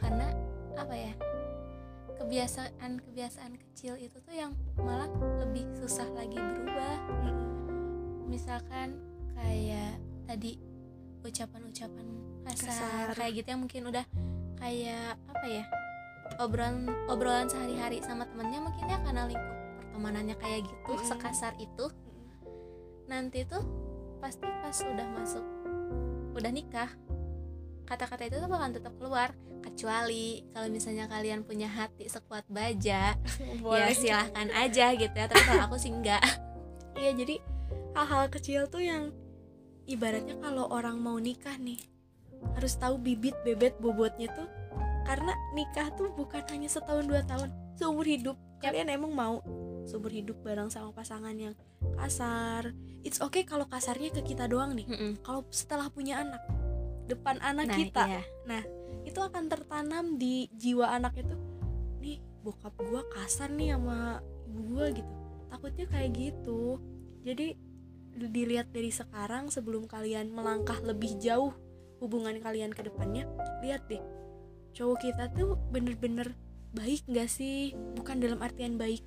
Karena 0.00 0.28
apa 0.74 0.94
ya 0.94 1.12
kebiasaan-kebiasaan 2.24 3.54
kecil 3.60 4.00
itu 4.00 4.16
tuh 4.24 4.34
yang 4.34 4.56
malah 4.80 5.08
lebih 5.44 5.68
susah 5.76 6.08
lagi 6.16 6.40
berubah. 6.40 6.96
Misalkan 8.28 8.96
kayak 9.36 10.00
tadi 10.24 10.56
ucapan-ucapan 11.24 12.06
kasar, 12.44 12.68
Kasar. 12.68 13.16
kayak 13.16 13.32
gitu 13.40 13.48
yang 13.56 13.62
mungkin 13.64 13.82
udah 13.88 14.04
kayak 14.60 15.16
apa 15.28 15.46
ya 15.48 15.64
obrolan 16.40 16.88
obrolan 17.08 17.48
sehari-hari 17.48 18.00
sama 18.04 18.28
temennya 18.28 18.60
mungkin 18.60 18.84
ya 18.88 18.98
karena 19.04 19.28
lingkup 19.28 19.56
pertemanannya 19.80 20.36
kayak 20.40 20.60
gitu 20.64 20.92
sekasar 21.04 21.52
itu. 21.60 21.86
Nanti 23.04 23.44
tuh 23.44 23.62
pasti 24.20 24.48
pas 24.64 24.76
udah 24.80 25.08
masuk 25.12 25.44
udah 26.34 26.50
nikah. 26.50 26.90
Kata-kata 27.84 28.26
itu 28.26 28.36
tuh 28.40 28.48
bakalan 28.50 28.74
tetap 28.74 28.94
keluar. 28.98 29.32
Kecuali 29.64 30.44
kalau 30.52 30.68
misalnya 30.68 31.08
kalian 31.08 31.40
punya 31.40 31.72
hati 31.72 32.04
sekuat 32.04 32.44
baja 32.52 33.16
ya 33.40 33.54
boleh. 33.64 33.96
silahkan 33.96 34.48
aja 34.52 34.92
gitu 34.92 35.14
ya. 35.14 35.24
Tapi 35.24 35.42
kalau 35.46 35.62
aku 35.70 35.76
sih 35.80 35.94
enggak. 35.94 36.20
Iya 36.94 37.10
jadi 37.10 37.42
hal-hal 37.98 38.30
kecil 38.30 38.70
tuh 38.70 38.78
yang 38.78 39.10
ibaratnya 39.82 40.38
kalau 40.38 40.70
orang 40.70 41.02
mau 41.02 41.18
nikah 41.18 41.58
nih 41.58 41.82
harus 42.54 42.78
tahu 42.78 43.02
bibit 43.02 43.34
bebet 43.42 43.74
bobotnya 43.82 44.30
tuh. 44.30 44.46
Karena 45.02 45.34
nikah 45.58 45.90
tuh 45.98 46.14
bukan 46.14 46.46
hanya 46.54 46.70
setahun 46.70 47.10
dua 47.10 47.26
tahun 47.26 47.50
seumur 47.74 48.06
hidup. 48.06 48.38
Kalian 48.62 48.94
emang 48.94 49.10
mau 49.10 49.42
seumur 49.84 50.10
hidup 50.10 50.40
bareng 50.40 50.72
sama 50.72 50.90
pasangan 50.90 51.36
yang 51.36 51.54
kasar. 51.96 52.72
It's 53.04 53.20
okay 53.20 53.44
kalau 53.44 53.68
kasarnya 53.68 54.10
ke 54.12 54.24
kita 54.24 54.48
doang 54.48 54.76
nih. 54.76 54.88
Mm-mm. 54.88 55.12
kalau 55.20 55.44
setelah 55.52 55.92
punya 55.92 56.24
anak 56.24 56.42
depan 57.04 57.36
anak 57.44 57.68
nah 57.68 57.76
kita. 57.76 58.02
iya. 58.08 58.22
itu 59.04 59.20
akan 59.20 59.52
tertanam 59.52 60.16
di 60.16 60.48
jiwa 60.56 60.96
anak 60.96 61.20
itu. 61.20 61.36
Nih 62.00 62.18
bokap 62.40 62.72
gua 62.80 63.04
kasar 63.12 63.52
nih 63.52 63.76
sama 63.76 64.24
ibu 64.48 64.60
gua 64.72 64.88
gitu. 64.90 65.12
Takutnya 65.52 65.86
kayak 65.92 66.10
gitu. 66.16 66.80
Jadi 67.24 67.56
dilihat 68.14 68.72
dari 68.72 68.88
sekarang 68.88 69.52
sebelum 69.52 69.84
kalian 69.84 70.32
melangkah 70.32 70.78
lebih 70.80 71.18
jauh 71.20 71.52
hubungan 71.98 72.38
kalian 72.40 72.72
ke 72.72 72.88
depannya 72.88 73.28
lihat 73.60 73.84
deh. 73.92 74.00
Cowok 74.74 74.98
kita 75.04 75.30
tuh 75.36 75.60
bener-bener 75.70 76.32
baik 76.72 77.04
nggak 77.04 77.28
sih? 77.28 77.76
Bukan 77.94 78.18
dalam 78.24 78.40
artian 78.40 78.80
baik 78.80 79.04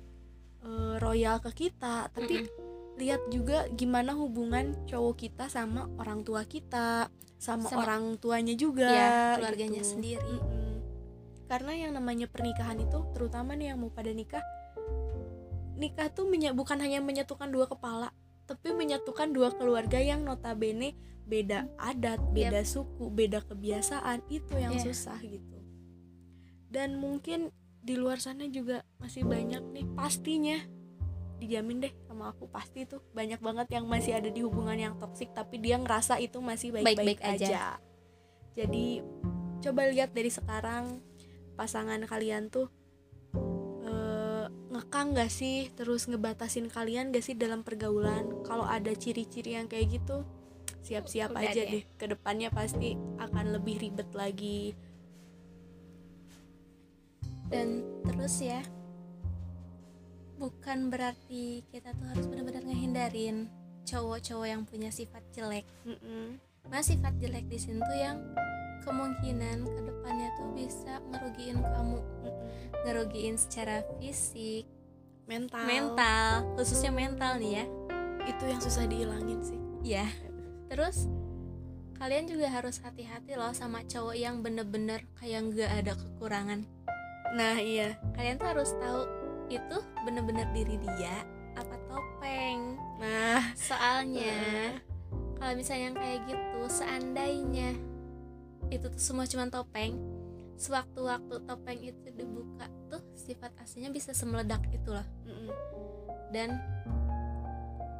eh, 0.68 0.94
royal 0.98 1.40
ke 1.40 1.50
kita 1.58 2.12
tapi 2.12 2.44
Mm-mm. 2.44 2.66
lihat 2.94 3.22
juga 3.28 3.64
gimana 3.70 4.12
hubungan 4.12 4.76
cowok 4.84 5.14
kita 5.16 5.48
sama 5.48 5.88
orang 5.96 6.20
tua 6.20 6.44
kita 6.44 7.08
sama, 7.38 7.64
Sama- 7.64 7.80
orang 7.80 8.02
tuanya 8.18 8.52
juga 8.52 8.84
Iya, 8.84 9.38
keluarganya 9.38 9.80
gitu. 9.80 9.90
sendiri. 9.96 10.36
Mm-mm. 10.36 10.66
karena 11.46 11.72
yang 11.72 11.92
namanya 11.92 12.26
pernikahan 12.26 12.76
itu 12.76 12.98
terutama 13.10 13.54
nih 13.54 13.72
yang 13.72 13.78
mau 13.78 13.88
pada 13.88 14.12
nikah 14.12 14.44
nikah 15.74 16.10
tuh 16.10 16.26
menye- 16.26 16.52
bukan 16.52 16.76
hanya 16.76 16.98
menyatukan 16.98 17.48
dua 17.48 17.64
kepala 17.64 18.10
tapi 18.44 18.72
menyatukan 18.72 19.30
dua 19.30 19.52
keluarga 19.52 19.96
yang 19.96 20.24
notabene 20.24 20.92
beda 21.24 21.68
adat 21.78 22.20
beda 22.32 22.64
suku 22.64 23.08
beda 23.08 23.40
kebiasaan 23.42 24.24
itu 24.28 24.56
yang 24.56 24.74
Iya. 24.74 24.84
susah 24.84 25.16
gitu 25.20 25.56
dan 26.68 26.96
mungkin 26.96 27.48
di 27.88 27.96
luar 27.96 28.20
sana 28.20 28.44
juga 28.52 28.84
masih 29.00 29.24
banyak 29.24 29.64
nih 29.72 29.86
pastinya 29.96 30.60
dijamin 31.40 31.88
deh 31.88 31.94
sama 32.04 32.36
aku 32.36 32.44
pasti 32.52 32.84
tuh 32.84 33.00
banyak 33.16 33.40
banget 33.40 33.80
yang 33.80 33.88
masih 33.88 34.12
ada 34.12 34.28
di 34.28 34.44
hubungan 34.44 34.76
yang 34.76 34.94
toksik 35.00 35.32
tapi 35.32 35.56
dia 35.56 35.80
ngerasa 35.80 36.20
itu 36.20 36.36
masih 36.44 36.76
baik-baik 36.76 37.24
aja. 37.24 37.32
aja. 37.32 37.64
Jadi 38.52 39.00
coba 39.64 39.88
lihat 39.88 40.12
dari 40.12 40.28
sekarang 40.28 41.00
pasangan 41.56 42.04
kalian 42.04 42.52
tuh 42.52 42.68
eh, 43.86 44.46
ngekang 44.68 45.16
gak 45.16 45.32
sih 45.32 45.72
terus 45.72 46.10
ngebatasin 46.10 46.68
kalian 46.68 47.08
gak 47.14 47.24
sih 47.24 47.38
dalam 47.38 47.64
pergaulan 47.64 48.44
kalau 48.44 48.68
ada 48.68 48.92
ciri-ciri 48.92 49.56
yang 49.56 49.70
kayak 49.70 49.96
gitu 49.96 50.28
siap-siap 50.84 51.32
aja 51.38 51.64
deh. 51.64 51.82
deh 51.82 51.84
ke 51.96 52.06
depannya 52.10 52.52
pasti 52.52 52.98
akan 53.16 53.56
lebih 53.56 53.80
ribet 53.80 54.10
lagi 54.12 54.74
dan 57.48 57.84
terus 58.04 58.44
ya 58.44 58.60
bukan 60.38 60.92
berarti 60.92 61.66
kita 61.72 61.90
tuh 61.98 62.06
harus 62.14 62.24
benar-benar 62.30 62.62
ngehindarin 62.62 63.50
cowok-cowok 63.88 64.46
yang 64.46 64.62
punya 64.68 64.92
sifat 64.92 65.24
jelek. 65.34 65.66
Mm-mm. 65.82 66.38
Mas 66.68 66.86
sifat 66.92 67.16
jelek 67.18 67.48
di 67.48 67.58
sini 67.58 67.80
tuh 67.80 67.98
yang 67.98 68.20
kemungkinan 68.84 69.64
ke 69.64 69.80
depannya 69.82 70.28
tuh 70.38 70.48
bisa 70.54 71.00
ngerugiin 71.10 71.58
kamu. 71.58 71.98
Mm-mm. 71.98 72.34
ngerugiin 72.86 73.34
secara 73.34 73.82
fisik 73.98 74.68
mental. 75.26 75.64
mental 75.66 76.46
khususnya 76.54 76.92
mental 76.94 77.40
nih 77.42 77.64
ya. 77.64 77.64
Itu 78.28 78.44
yang 78.44 78.60
susah 78.62 78.86
dihilangin 78.86 79.40
sih. 79.42 79.58
Ya 79.82 80.06
terus 80.68 81.08
kalian 81.98 82.30
juga 82.30 82.46
harus 82.52 82.78
hati-hati 82.78 83.34
loh 83.34 83.50
sama 83.56 83.82
cowok 83.82 84.14
yang 84.14 84.44
bener-bener 84.44 85.02
kayak 85.18 85.50
nggak 85.50 85.70
ada 85.82 85.92
kekurangan 85.98 86.62
nah 87.36 87.56
iya. 87.60 87.98
Kalian 88.16 88.40
tuh 88.40 88.48
harus 88.48 88.70
tahu 88.80 89.02
itu 89.48 89.76
bener-bener 90.04 90.48
diri 90.52 90.76
dia 90.80 91.24
apa 91.56 91.76
topeng. 91.88 92.76
Nah. 93.00 93.52
Soalnya 93.56 94.78
kalau 95.38 95.54
misalnya 95.54 95.92
yang 95.92 95.96
kayak 95.96 96.20
gitu 96.28 96.60
seandainya 96.66 97.70
itu 98.68 98.84
tuh 98.90 99.00
semua 99.00 99.24
cuma 99.24 99.48
topeng 99.48 99.96
sewaktu-waktu 100.58 101.34
topeng 101.46 101.78
itu 101.78 102.10
dibuka 102.12 102.66
tuh 102.90 103.00
sifat 103.14 103.54
aslinya 103.62 103.94
bisa 103.94 104.10
semeledak 104.12 104.64
itu 104.74 104.90
loh. 104.90 105.06
Dan 106.34 106.58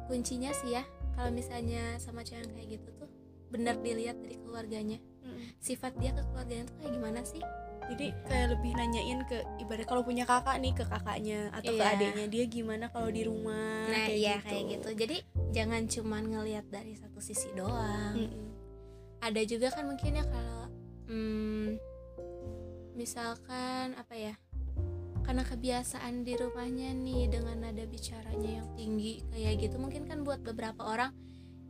kuncinya 0.05 0.53
sih 0.53 0.77
ya 0.77 0.83
kalau 1.17 1.33
misalnya 1.33 1.97
sama 1.97 2.21
cewek 2.21 2.45
yang 2.45 2.51
kayak 2.53 2.67
gitu 2.77 2.89
tuh 2.99 3.09
bener 3.49 3.75
dilihat 3.81 4.19
dari 4.21 4.37
keluarganya. 4.41 4.99
Sifat 5.63 5.95
dia 5.97 6.11
ke 6.11 6.21
keluarganya 6.29 6.67
tuh 6.67 6.75
kayak 6.83 6.91
gimana 6.99 7.21
sih 7.23 7.41
jadi 7.89 8.13
kayak 8.25 8.47
lebih 8.53 8.71
nanyain 8.73 9.19
ke 9.25 9.37
ibarat 9.57 9.83
kalau 9.83 10.01
punya 10.01 10.23
kakak 10.23 10.57
nih 10.57 10.71
ke 10.71 10.85
kakaknya 10.85 11.49
atau 11.49 11.73
ke 11.73 11.81
Iya. 11.81 11.93
adiknya 11.97 12.25
dia 12.29 12.43
gimana 12.45 12.85
kalau 12.87 13.09
di 13.09 13.25
rumah 13.25 13.89
nah 13.89 14.05
iya 14.05 14.37
kayak 14.41 14.77
gitu 14.77 14.89
jadi 14.93 15.17
jangan 15.49 15.85
cuman 15.85 16.23
ngelihat 16.29 16.65
dari 16.69 16.93
satu 16.93 17.17
sisi 17.17 17.49
doang 17.51 18.13
Mm-mm. 18.15 18.47
ada 19.19 19.41
juga 19.43 19.69
kan 19.69 19.89
mungkin 19.89 20.15
ya 20.15 20.25
kalau 20.25 20.65
hmm, 21.09 21.67
misalkan 22.93 23.95
apa 23.95 24.13
ya 24.13 24.33
karena 25.23 25.45
kebiasaan 25.45 26.21
di 26.21 26.33
rumahnya 26.33 26.89
nih 26.91 27.29
dengan 27.29 27.61
nada 27.61 27.85
bicaranya 27.85 28.61
yang 28.61 28.67
tinggi 28.73 29.21
kayak 29.29 29.61
gitu 29.61 29.77
mungkin 29.77 30.05
kan 30.05 30.21
buat 30.21 30.41
beberapa 30.41 30.81
orang 30.83 31.13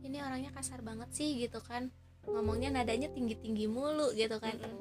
ini 0.00 0.20
orangnya 0.20 0.48
kasar 0.50 0.80
banget 0.80 1.12
sih 1.12 1.36
gitu 1.36 1.60
kan 1.60 1.92
ngomongnya 2.24 2.72
nadanya 2.72 3.08
tinggi 3.08 3.36
tinggi 3.36 3.64
mulu 3.64 4.12
gitu 4.12 4.36
kan 4.36 4.56
Mm-mm. 4.56 4.64
tapi 4.64 4.80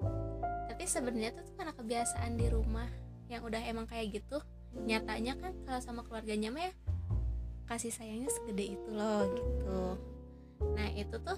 sebenarnya 0.90 1.38
tuh 1.38 1.46
karena 1.54 1.74
kebiasaan 1.78 2.34
di 2.34 2.50
rumah 2.50 2.90
yang 3.30 3.46
udah 3.46 3.62
emang 3.70 3.86
kayak 3.86 4.20
gitu 4.20 4.42
nyatanya 4.90 5.38
kan 5.38 5.54
kalau 5.66 5.82
sama 5.82 6.02
keluarganya 6.02 6.50
mah 6.50 6.66
ya 6.66 6.74
kasih 7.70 7.94
sayangnya 7.94 8.34
segede 8.34 8.74
itu 8.74 8.90
loh 8.90 9.30
gitu. 9.38 9.82
Nah 10.74 10.90
itu 10.98 11.16
tuh 11.22 11.38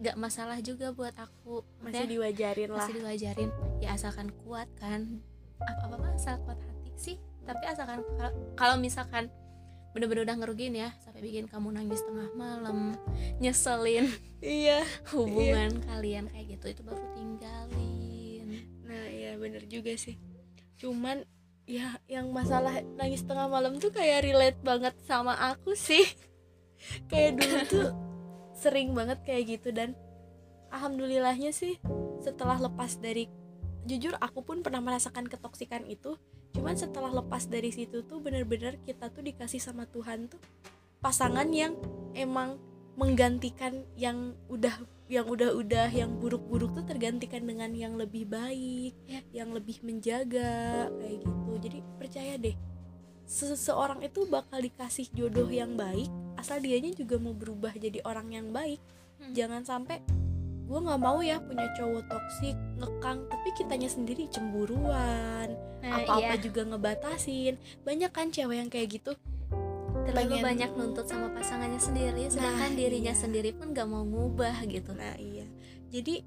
gak 0.00 0.16
masalah 0.16 0.56
juga 0.64 0.96
buat 0.96 1.12
aku. 1.12 1.60
Masih 1.84 1.84
Maksudnya 1.84 2.08
diwajarin 2.08 2.68
lah. 2.72 2.78
masih 2.80 2.94
diwajarin. 2.96 3.50
Ya 3.84 3.92
asalkan 3.92 4.32
kuat 4.44 4.72
kan. 4.80 5.20
Apa 5.60 5.84
apa 5.84 5.96
mah 6.00 6.16
asal 6.16 6.40
kuat 6.48 6.56
hati 6.56 6.92
sih. 6.96 7.16
Tapi 7.44 7.64
asalkan 7.68 8.00
kal- 8.16 8.36
kalau 8.56 8.80
misalkan 8.80 9.28
bener-bener 9.90 10.22
udah 10.22 10.36
ngerugiin 10.38 10.74
ya 10.78 10.94
sampai 11.02 11.18
bikin 11.18 11.50
kamu 11.50 11.74
nangis 11.74 11.98
tengah 12.06 12.30
malam 12.38 12.94
nyeselin 13.42 14.06
iya. 14.38 14.86
hubungan 15.10 15.82
kalian 15.82 16.30
kayak 16.30 16.46
gitu 16.54 16.78
itu 16.78 16.82
baru 16.86 17.02
tinggalin 17.18 17.89
bener 19.40 19.64
juga 19.64 19.96
sih. 19.96 20.20
Cuman 20.76 21.24
ya 21.64 21.96
yang 22.06 22.28
masalah 22.30 22.84
nangis 23.00 23.24
tengah 23.24 23.48
malam 23.48 23.80
tuh 23.80 23.88
kayak 23.88 24.28
relate 24.28 24.60
banget 24.60 24.94
sama 25.08 25.34
aku 25.40 25.72
sih. 25.72 26.04
Kayak 27.12 27.44
dulu 27.44 27.58
tuh 27.68 27.88
sering 28.56 28.96
banget 28.96 29.20
kayak 29.20 29.44
gitu 29.56 29.68
dan 29.68 29.92
alhamdulillahnya 30.72 31.52
sih 31.52 31.76
setelah 32.24 32.56
lepas 32.56 32.96
dari 32.96 33.28
jujur 33.84 34.16
aku 34.16 34.40
pun 34.40 34.64
pernah 34.64 34.80
merasakan 34.80 35.28
ketoksikan 35.28 35.84
itu. 35.84 36.16
Cuman 36.56 36.80
setelah 36.80 37.12
lepas 37.12 37.44
dari 37.52 37.68
situ 37.68 38.00
tuh 38.08 38.24
bener-bener 38.24 38.80
kita 38.88 39.12
tuh 39.12 39.20
dikasih 39.20 39.60
sama 39.60 39.84
Tuhan 39.92 40.32
tuh 40.32 40.40
pasangan 41.04 41.48
yang 41.52 41.76
emang 42.16 42.56
menggantikan 43.00 43.80
yang 43.96 44.36
udah 44.52 44.76
yang 45.10 45.26
udah-udah 45.26 45.88
yang 45.90 46.20
buruk-buruk 46.20 46.76
tuh 46.76 46.86
tergantikan 46.86 47.42
dengan 47.42 47.72
yang 47.72 47.98
lebih 47.98 48.28
baik, 48.28 48.94
Yap. 49.08 49.24
yang 49.32 49.50
lebih 49.50 49.80
menjaga 49.82 50.86
kayak 51.00 51.18
gitu. 51.24 51.50
Jadi 51.64 51.78
percaya 51.98 52.32
deh, 52.38 52.54
seseorang 53.26 54.04
itu 54.04 54.28
bakal 54.28 54.62
dikasih 54.62 55.10
jodoh 55.10 55.50
yang 55.50 55.74
baik, 55.74 56.06
asal 56.38 56.62
dianya 56.62 56.94
juga 56.94 57.18
mau 57.18 57.34
berubah 57.34 57.74
jadi 57.74 57.98
orang 58.06 58.30
yang 58.30 58.54
baik. 58.54 58.78
Hmm. 59.18 59.34
Jangan 59.34 59.66
sampai 59.66 59.98
gue 60.70 60.78
nggak 60.78 61.02
mau 61.02 61.18
ya 61.18 61.42
punya 61.42 61.66
cowok 61.74 62.06
toksik 62.06 62.54
ngekang 62.78 63.26
tapi 63.26 63.48
kitanya 63.58 63.90
sendiri 63.90 64.30
cemburuan 64.30 65.50
nah, 65.82 65.98
apa-apa 65.98 66.38
iya. 66.38 66.44
juga 66.46 66.62
ngebatasin 66.62 67.58
banyak 67.82 68.06
kan 68.14 68.30
cewek 68.30 68.54
yang 68.62 68.70
kayak 68.70 69.02
gitu 69.02 69.18
terlalu 70.02 70.30
pengen- 70.34 70.46
banyak 70.46 70.70
nuntut 70.72 71.04
sama 71.04 71.28
pasangannya 71.30 71.78
sendiri 71.78 72.26
sedangkan 72.26 72.70
Nah, 72.70 72.76
dirinya 72.76 73.10
iya. 73.10 73.18
sendiri 73.18 73.50
pun 73.50 73.70
gak 73.70 73.84
mau 73.84 74.02
ngubah 74.02 74.64
gitu 74.64 74.92
Nah 74.92 75.14
iya 75.14 75.46
Jadi 75.88 76.22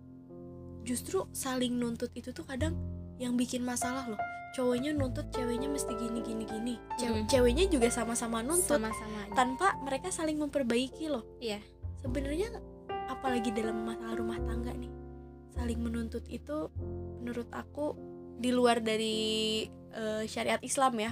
justru 0.82 1.24
saling 1.32 1.74
nuntut 1.74 2.12
itu 2.12 2.30
tuh 2.30 2.44
kadang 2.44 2.76
yang 3.16 3.34
bikin 3.34 3.62
masalah 3.62 4.04
loh 4.06 4.20
Cowoknya 4.52 4.92
nuntut 4.92 5.30
ceweknya 5.30 5.66
mesti 5.66 5.94
gini 5.94 6.20
gini 6.20 6.44
gini 6.44 6.76
Cewe- 6.96 7.24
Mm. 7.24 7.28
Ceweknya 7.28 7.66
juga 7.68 7.88
sama-sama 7.90 8.40
nuntut 8.40 8.78
sama-sama 8.78 9.24
aja. 9.24 9.34
Tanpa 9.34 9.68
mereka 9.80 10.10
saling 10.10 10.38
memperbaiki 10.38 11.08
loh 11.08 11.24
Iya. 11.40 11.58
Sebenarnya 11.98 12.52
apalagi 13.08 13.50
dalam 13.50 13.82
masalah 13.82 14.14
rumah 14.14 14.38
tangga 14.40 14.72
nih 14.72 14.92
Saling 15.52 15.80
menuntut 15.80 16.26
itu 16.28 16.68
menurut 17.18 17.48
aku 17.50 17.96
di 18.36 18.50
luar 18.50 18.78
dari 18.78 19.16
eh, 19.90 20.24
syariat 20.26 20.60
Islam 20.60 21.00
ya 21.00 21.12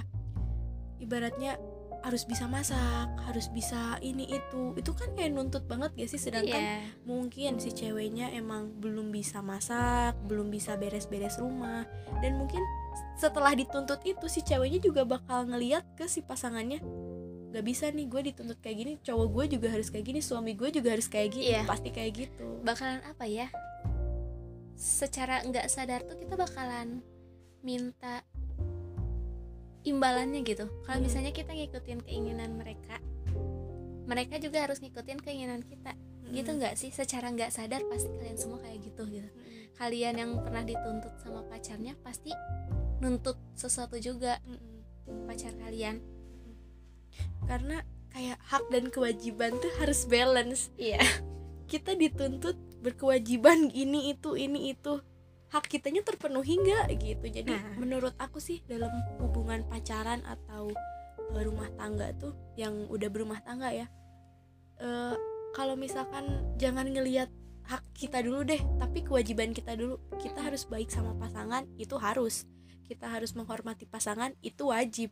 Ibaratnya 0.98 1.56
harus 2.02 2.26
bisa 2.26 2.50
masak, 2.50 3.08
harus 3.30 3.46
bisa 3.48 3.96
ini 4.02 4.26
itu. 4.26 4.74
Itu 4.74 4.90
kan 4.92 5.14
kayak 5.14 5.32
nuntut 5.32 5.64
banget 5.70 5.94
gak 5.94 6.10
sih? 6.10 6.18
Sedangkan 6.18 6.58
Iya. 6.58 6.78
mungkin 7.06 7.62
si 7.62 7.70
ceweknya 7.70 8.34
emang 8.34 8.74
belum 8.82 9.14
bisa 9.14 9.38
masak, 9.38 10.18
belum 10.26 10.50
bisa 10.50 10.74
beres-beres 10.74 11.38
rumah, 11.38 11.86
dan 12.18 12.36
mungkin 12.36 12.60
setelah 13.16 13.54
dituntut 13.54 14.02
itu 14.02 14.26
si 14.26 14.42
ceweknya 14.42 14.82
juga 14.82 15.06
bakal 15.06 15.46
ngeliat 15.46 15.86
ke 15.94 16.10
si 16.10 16.20
pasangannya 16.20 16.82
gak 17.52 17.64
bisa 17.68 17.92
nih 17.92 18.08
gue 18.08 18.20
dituntut 18.32 18.58
kayak 18.64 18.76
gini 18.80 18.92
cowok 19.04 19.28
gue 19.28 19.44
juga 19.60 19.68
harus 19.68 19.92
kayak 19.92 20.08
gini 20.08 20.20
suami 20.24 20.56
gue 20.56 20.72
juga 20.72 20.96
harus 20.96 21.06
kayak 21.06 21.30
gini. 21.36 21.54
Iya. 21.54 21.62
pasti 21.68 21.88
kayak 21.94 22.12
gitu. 22.16 22.60
Bakalan 22.66 23.00
apa 23.06 23.24
ya? 23.28 23.46
Secara 24.74 25.44
nggak 25.46 25.70
sadar 25.70 26.02
tuh 26.02 26.18
kita 26.18 26.34
bakalan 26.34 26.98
minta 27.62 28.26
imbalannya 29.82 30.40
gitu. 30.42 30.66
Kalau 30.84 30.98
Hmm. 30.98 31.06
misalnya 31.06 31.32
kita 31.34 31.52
ngikutin 31.52 32.00
keinginan 32.06 32.56
mereka 32.56 32.98
mereka 34.02 34.34
juga 34.36 34.66
harus 34.66 34.82
ngikutin 34.82 35.22
keinginan 35.22 35.62
kita. 35.62 35.94
Gitu 36.32 36.50
Mm. 36.50 36.58
nggak 36.58 36.74
sih? 36.74 36.90
Secara 36.90 37.30
nggak 37.30 37.54
sadar 37.54 37.80
pasti 37.86 38.10
kalian 38.10 38.34
semua 38.34 38.58
kayak 38.58 38.78
gitu 38.82 39.02
gitu. 39.08 39.30
Mm-mm. 39.30 39.50
kalian 39.72 40.14
yang 40.14 40.30
pernah 40.38 40.62
dituntut 40.62 41.16
sama 41.18 41.42
pacarnya 41.48 41.96
pasti 42.04 42.30
nuntut 43.00 43.34
sesuatu 43.56 43.96
juga 43.98 44.38
pacar 45.26 45.54
kalian. 45.58 45.98
Karena 47.48 47.82
kayak 48.12 48.38
hak 48.42 48.64
dan 48.70 48.92
kewajiban 48.92 49.56
tuh 49.58 49.72
harus 49.80 50.04
balance. 50.06 50.68
Iya. 50.76 51.00
Kita 51.72 51.96
dituntut 51.96 52.54
berkewajiban 52.84 53.72
ini 53.72 54.12
itu 54.12 54.36
ini 54.36 54.76
itu 54.76 55.00
hak 55.52 55.68
kitanya 55.68 56.00
terpenuhi 56.00 56.56
nggak 56.58 56.96
gitu. 56.96 57.26
Jadi 57.28 57.52
Nah. 57.52 57.76
menurut 57.76 58.16
aku 58.16 58.40
sih 58.40 58.64
dalam 58.64 58.88
hubungan 59.20 59.62
pacaran 59.68 60.24
atau 60.24 60.72
eh, 61.32 61.42
rumah 61.44 61.68
tangga 61.76 62.12
tuh 62.16 62.32
yang 62.56 62.88
udah 62.88 63.08
berumah 63.12 63.40
tangga 63.44 63.68
ya 63.72 63.86
eh, 64.80 65.14
kalau 65.52 65.76
misalkan 65.76 66.40
jangan 66.56 66.88
ngelihat 66.88 67.28
hak 67.62 67.84
kita 67.94 68.24
dulu 68.24 68.42
deh 68.42 68.58
tapi 68.80 69.04
kewajiban 69.06 69.54
kita 69.54 69.76
dulu 69.78 70.00
kita 70.18 70.40
harus 70.42 70.64
baik 70.66 70.88
sama 70.88 71.12
pasangan 71.20 71.68
itu 71.76 71.94
harus. 72.00 72.48
Kita 72.82 73.08
harus 73.08 73.32
menghormati 73.32 73.88
pasangan 73.88 74.36
itu 74.44 74.68
wajib 74.68 75.08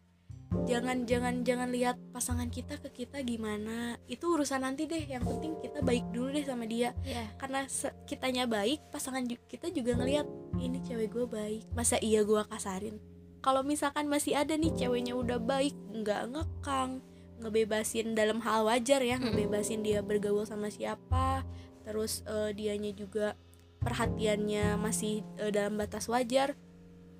jangan 0.66 1.06
jangan 1.06 1.46
jangan 1.46 1.70
lihat 1.70 1.96
pasangan 2.10 2.50
kita 2.50 2.78
ke 2.82 3.04
kita 3.04 3.22
gimana. 3.22 3.96
Itu 4.10 4.34
urusan 4.34 4.66
nanti 4.66 4.86
deh. 4.90 5.06
Yang 5.06 5.24
penting 5.30 5.52
kita 5.62 5.78
baik 5.82 6.04
dulu 6.10 6.34
deh 6.34 6.46
sama 6.46 6.66
dia. 6.66 6.94
Iya. 7.06 7.26
Karena 7.38 7.66
kitanya 8.06 8.44
baik 8.50 8.90
pasangan 8.90 9.24
ju- 9.26 9.40
kita 9.46 9.70
juga 9.70 9.94
ngelihat 9.98 10.26
ini 10.58 10.78
cewek 10.82 11.10
gue 11.10 11.26
baik. 11.26 11.62
Masa 11.74 11.96
iya 12.02 12.26
gue 12.26 12.42
kasarin? 12.46 12.98
Kalau 13.40 13.64
misalkan 13.64 14.04
masih 14.10 14.36
ada 14.36 14.52
nih 14.52 14.74
ceweknya 14.76 15.16
udah 15.16 15.40
baik 15.40 15.72
nggak 15.96 16.22
ngekang 16.34 17.00
ngebebasin 17.40 18.12
dalam 18.12 18.36
hal 18.44 18.68
wajar 18.68 19.00
ya 19.00 19.16
Mm-mm. 19.16 19.32
ngebebasin 19.32 19.80
dia 19.80 20.04
bergaul 20.04 20.44
sama 20.44 20.68
siapa. 20.68 21.46
Terus 21.86 22.20
eh, 22.28 22.52
dianya 22.52 22.92
juga 22.92 23.32
perhatiannya 23.80 24.76
masih 24.76 25.24
eh, 25.40 25.50
dalam 25.50 25.80
batas 25.80 26.06
wajar. 26.12 26.52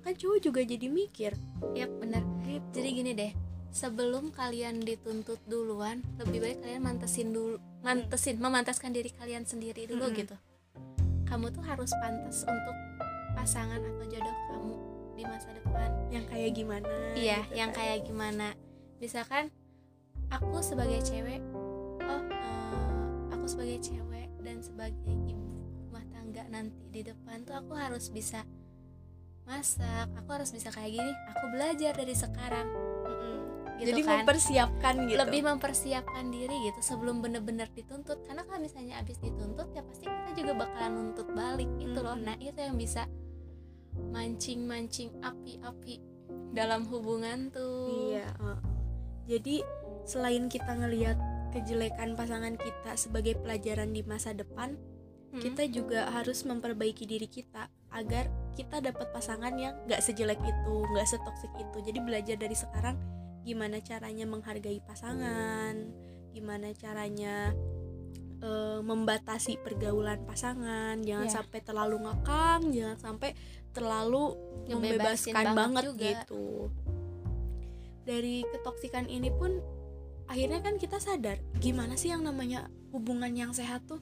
Kan 0.05 0.13
cowok 0.13 0.39
juga 0.45 0.61
jadi 0.61 0.87
mikir. 0.89 1.33
Iya 1.73 1.89
benar 1.89 2.30
gitu 2.57 2.65
jadi 2.75 2.89
gini 2.91 3.11
deh 3.15 3.31
sebelum 3.71 4.35
kalian 4.35 4.83
dituntut 4.83 5.39
duluan 5.47 6.03
lebih 6.19 6.43
baik 6.43 6.57
kalian 6.59 6.83
mantesin 6.83 7.31
dulu 7.31 7.55
mantesin 7.81 8.35
memantaskan 8.37 8.91
diri 8.91 9.15
kalian 9.15 9.47
sendiri 9.47 9.87
dulu 9.87 10.11
Mm-mm. 10.11 10.19
gitu 10.19 10.35
kamu 11.31 11.47
tuh 11.55 11.63
harus 11.63 11.91
pantas 12.03 12.43
untuk 12.43 12.75
pasangan 13.31 13.79
atau 13.79 14.05
jodoh 14.11 14.37
kamu 14.51 14.75
di 15.15 15.23
masa 15.23 15.49
depan 15.55 15.89
yang 16.11 16.25
kayak 16.27 16.51
gimana 16.51 16.87
iya 17.15 17.39
gitu 17.47 17.55
yang 17.55 17.71
kan. 17.71 17.79
kayak 17.79 17.99
gimana 18.03 18.47
misalkan 18.99 19.47
aku 20.27 20.59
sebagai 20.59 20.99
cewek 21.07 21.39
oh 22.03 22.21
eh, 22.27 23.31
aku 23.31 23.45
sebagai 23.47 23.79
cewek 23.79 24.27
dan 24.43 24.59
sebagai 24.59 25.15
ibu 25.31 25.47
rumah 25.87 26.03
tangga 26.11 26.43
nanti 26.51 26.83
di 26.91 27.01
depan 27.07 27.47
tuh 27.47 27.55
aku 27.55 27.79
harus 27.79 28.11
bisa 28.11 28.43
masak 29.45 30.07
aku 30.17 30.29
harus 30.31 30.49
bisa 30.53 30.69
kayak 30.71 30.91
gini. 30.95 31.11
Aku 31.37 31.45
belajar 31.51 31.91
dari 31.95 32.15
sekarang. 32.15 32.67
Mm-mm. 33.07 33.37
gitu 33.81 33.97
jadi 33.97 34.01
kan. 34.05 34.11
mempersiapkan 34.21 34.93
gitu. 35.09 35.17
Lebih 35.17 35.41
mempersiapkan 35.41 36.25
diri 36.29 36.55
gitu 36.69 36.79
sebelum 36.85 37.25
bener-bener 37.25 37.65
dituntut. 37.73 38.21
Karena 38.29 38.45
kalau 38.45 38.61
misalnya 38.61 39.01
abis 39.01 39.17
dituntut 39.17 39.73
ya 39.73 39.81
pasti 39.81 40.05
kita 40.05 40.31
juga 40.37 40.53
bakalan 40.65 40.91
nuntut 40.93 41.27
balik 41.33 41.69
gitu 41.81 41.99
loh. 42.01 42.13
Mm-mm. 42.13 42.27
nah 42.29 42.37
itu 42.37 42.59
yang 42.61 42.77
bisa 42.77 43.09
mancing-mancing 43.91 45.11
api-api 45.19 45.99
dalam 46.51 46.87
hubungan 46.87 47.51
tuh. 47.51 47.89
Iya. 48.11 48.27
Jadi 49.27 49.63
selain 50.03 50.49
kita 50.49 50.75
ngelihat 50.75 51.17
kejelekan 51.51 52.15
pasangan 52.15 52.55
kita 52.55 52.95
sebagai 52.95 53.35
pelajaran 53.39 53.91
di 53.91 54.01
masa 54.07 54.31
depan, 54.31 54.79
Hmm. 55.31 55.39
kita 55.39 55.63
juga 55.71 56.11
harus 56.11 56.43
memperbaiki 56.43 57.07
diri 57.07 57.23
kita 57.23 57.71
agar 57.95 58.27
kita 58.51 58.83
dapat 58.83 59.15
pasangan 59.15 59.55
yang 59.55 59.79
gak 59.87 60.03
sejelek 60.03 60.39
itu, 60.43 60.75
gak 60.91 61.07
setoksik 61.07 61.51
itu. 61.55 61.77
Jadi 61.87 61.99
belajar 62.03 62.35
dari 62.35 62.51
sekarang 62.51 62.99
gimana 63.41 63.79
caranya 63.79 64.27
menghargai 64.27 64.83
pasangan, 64.83 65.73
gimana 66.31 66.75
caranya 66.75 67.55
eh, 68.41 68.79
membatasi 68.81 69.61
pergaulan 69.61 70.25
pasangan, 70.25 70.97
jangan 71.05 71.29
Iya. 71.29 71.35
sampai 71.39 71.59
terlalu 71.61 71.95
ngekang, 72.09 72.61
jangan 72.73 72.97
sampai 72.97 73.29
terlalu 73.69 74.33
Ngebebasin 74.65 75.31
membebaskan 75.31 75.33
banget 75.37 75.55
banget, 75.55 75.83
juga. 75.85 76.03
gitu. 76.09 76.45
Dari 78.01 78.41
ketoksikan 78.49 79.05
ini 79.07 79.29
pun 79.29 79.61
akhirnya 80.25 80.59
kan 80.59 80.81
kita 80.81 80.97
sadar 80.97 81.37
gimana 81.61 81.93
sih 81.93 82.09
yang 82.09 82.25
namanya 82.25 82.65
hubungan 82.89 83.29
yang 83.31 83.53
sehat 83.53 83.85
tuh. 83.85 84.01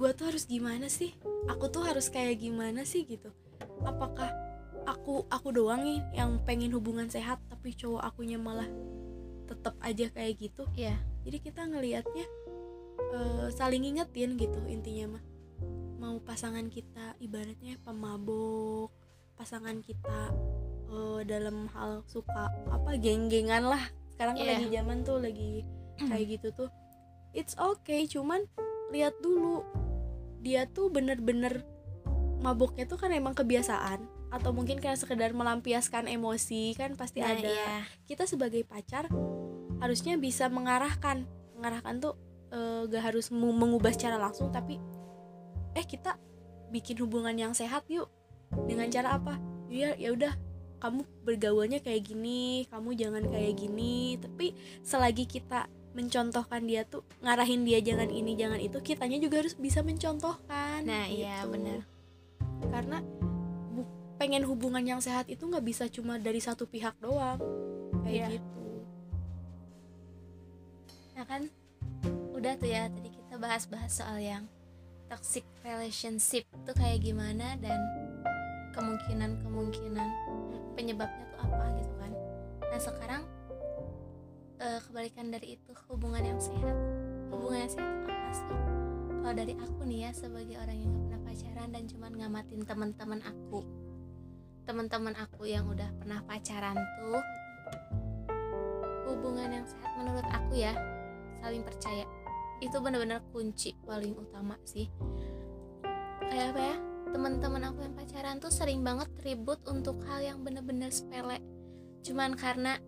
Gue 0.00 0.16
tuh 0.16 0.32
harus 0.32 0.48
gimana 0.48 0.88
sih? 0.88 1.12
Aku 1.52 1.68
tuh 1.68 1.84
harus 1.84 2.08
kayak 2.08 2.40
gimana 2.40 2.88
sih 2.88 3.04
gitu? 3.04 3.28
Apakah 3.84 4.32
aku 4.88 5.28
aku 5.28 5.52
doang 5.52 5.84
nih 5.84 6.00
yang 6.16 6.40
pengen 6.48 6.72
hubungan 6.72 7.04
sehat 7.12 7.36
tapi 7.52 7.76
cowok 7.76 8.00
akunya 8.00 8.40
malah 8.40 8.64
tetap 9.44 9.76
aja 9.84 10.08
kayak 10.08 10.40
gitu? 10.40 10.64
Iya. 10.72 10.96
jadi 11.20 11.36
kita 11.36 11.68
ngelihatnya 11.68 12.24
eh, 13.12 13.46
saling 13.52 13.84
ingetin 13.84 14.40
gitu 14.40 14.56
intinya 14.72 15.20
mah. 15.20 15.24
Mau 16.00 16.16
pasangan 16.24 16.64
kita 16.72 17.20
ibaratnya 17.20 17.76
pemabok 17.84 18.88
pasangan 19.36 19.84
kita 19.84 20.32
eh, 20.88 21.20
dalam 21.28 21.68
hal 21.76 22.08
suka 22.08 22.48
apa 22.72 22.96
geng-gengan 22.96 23.68
lah. 23.68 23.84
Sekarang 24.16 24.40
kan 24.40 24.48
Iya. 24.48 24.52
lagi 24.64 24.68
zaman 24.72 24.98
tuh 25.04 25.18
lagi 25.20 25.52
kayak 26.00 26.40
gitu 26.40 26.48
tuh. 26.56 26.70
It's 27.36 27.52
okay 27.60 28.08
cuman 28.08 28.48
lihat 28.90 29.12
dulu 29.20 29.60
dia 30.40 30.64
tuh 30.66 30.88
bener-bener 30.88 31.62
maboknya 32.40 32.88
tuh 32.88 32.96
kan 32.96 33.12
emang 33.12 33.36
kebiasaan. 33.36 34.00
Atau 34.30 34.54
mungkin 34.54 34.78
karena 34.78 34.94
sekedar 34.94 35.34
melampiaskan 35.34 36.06
emosi 36.06 36.78
kan 36.78 36.94
pasti 36.94 37.18
Nah, 37.20 37.34
ada. 37.34 37.50
iya. 37.50 37.82
kita 38.06 38.24
sebagai 38.30 38.62
pacar 38.62 39.10
harusnya 39.82 40.16
bisa 40.16 40.46
mengarahkan. 40.48 41.26
Mengarahkan 41.58 41.98
tuh 42.00 42.14
eh, 42.50 42.86
gak 42.88 43.12
harus 43.12 43.28
mengubah 43.34 43.92
secara 43.94 44.16
langsung 44.18 44.50
tapi 44.50 44.80
eh 45.74 45.86
kita 45.86 46.18
bikin 46.70 46.98
hubungan 47.02 47.34
yang 47.34 47.52
sehat 47.54 47.84
yuk. 47.90 48.08
Dengan 48.66 48.90
cara 48.90 49.18
apa? 49.18 49.38
Ya 49.70 49.94
ya 49.94 50.10
udah 50.14 50.34
kamu 50.80 51.04
bergaulnya 51.22 51.78
kayak 51.84 52.08
gini 52.08 52.64
kamu 52.70 52.94
jangan 52.96 53.22
kayak 53.28 53.54
gini. 53.58 54.14
Tapi 54.18 54.54
selagi 54.82 55.26
kita 55.26 55.66
mencontohkan 55.90 56.62
dia 56.62 56.82
tuh 56.82 57.02
ngarahin 57.20 57.62
dia 57.62 57.78
jangan 57.80 58.06
ini 58.06 58.34
jangan 58.34 58.58
itu 58.58 58.78
kitanya 58.78 59.18
juga 59.18 59.42
harus 59.42 59.54
bisa 59.54 59.82
mencontohkan 59.82 60.86
Nah, 60.86 61.06
iya, 61.06 61.42
gitu. 61.42 61.52
benar. 61.54 61.78
karena 62.60 62.98
pengen 64.16 64.44
hubungan 64.44 64.84
yang 64.84 65.00
sehat 65.00 65.26
itu 65.26 65.40
nggak 65.42 65.64
bisa 65.64 65.88
cuma 65.88 66.14
dari 66.16 66.38
satu 66.38 66.68
pihak 66.68 66.92
doang 67.00 67.40
kayak 68.04 68.12
Iya. 68.12 68.26
gitu 68.36 68.60
Nah 71.16 71.24
kan 71.24 71.42
udah 72.32 72.52
tuh 72.56 72.68
ya 72.68 72.88
tadi 72.88 73.08
kita 73.10 73.36
bahas-bahas 73.36 73.92
soal 73.92 74.16
yang 74.16 74.44
toxic 75.08 75.44
relationship 75.60 76.44
tuh 76.64 76.72
kayak 76.72 77.00
gimana 77.00 77.56
dan 77.60 77.76
kemungkinan-kemungkinan 78.72 80.08
penyebabnya 80.72 81.24
tuh 81.28 81.40
apa 81.44 81.64
gitu 81.76 81.92
kan. 81.98 82.12
Nah 82.62 82.80
sekarang 82.80 83.22
eh, 84.60 84.80
kebalikan 84.84 85.32
dari 85.32 85.56
itu 85.56 85.72
hubungan 85.88 86.22
yang 86.22 86.40
sehat. 86.40 86.76
Hubungan 87.32 87.66
yang 87.66 87.72
sehat 87.72 87.92
tuh 88.04 88.12
apa 88.12 88.30
sih? 88.36 88.48
Kalau 89.20 89.34
dari 89.36 89.54
aku 89.56 89.80
nih 89.84 90.00
ya 90.08 90.10
sebagai 90.16 90.56
orang 90.60 90.76
yang 90.76 90.90
gak 90.92 91.02
pernah 91.04 91.20
pacaran 91.28 91.68
dan 91.72 91.82
cuman 91.88 92.12
ngamatin 92.16 92.60
teman-teman 92.64 93.20
aku, 93.24 93.60
teman-teman 94.64 95.14
aku 95.18 95.42
yang 95.50 95.66
udah 95.66 95.90
pernah 95.98 96.20
pacaran 96.24 96.78
tuh 97.00 97.22
hubungan 99.10 99.50
yang 99.50 99.66
sehat 99.66 99.90
menurut 99.98 100.26
aku 100.30 100.52
ya 100.54 100.72
saling 101.42 101.66
percaya 101.66 102.06
itu 102.62 102.76
benar-benar 102.78 103.24
kunci 103.34 103.74
paling 103.82 104.14
utama 104.14 104.54
sih 104.62 104.86
kayak 106.22 106.54
apa 106.54 106.60
ya 106.62 106.76
teman-teman 107.10 107.66
aku 107.66 107.82
yang 107.82 107.94
pacaran 107.98 108.38
tuh 108.38 108.52
sering 108.54 108.86
banget 108.86 109.10
ribut 109.26 109.58
untuk 109.66 109.98
hal 110.06 110.22
yang 110.22 110.46
bener-bener 110.46 110.94
sepele 110.94 111.42
cuman 112.06 112.38
karena 112.38 112.78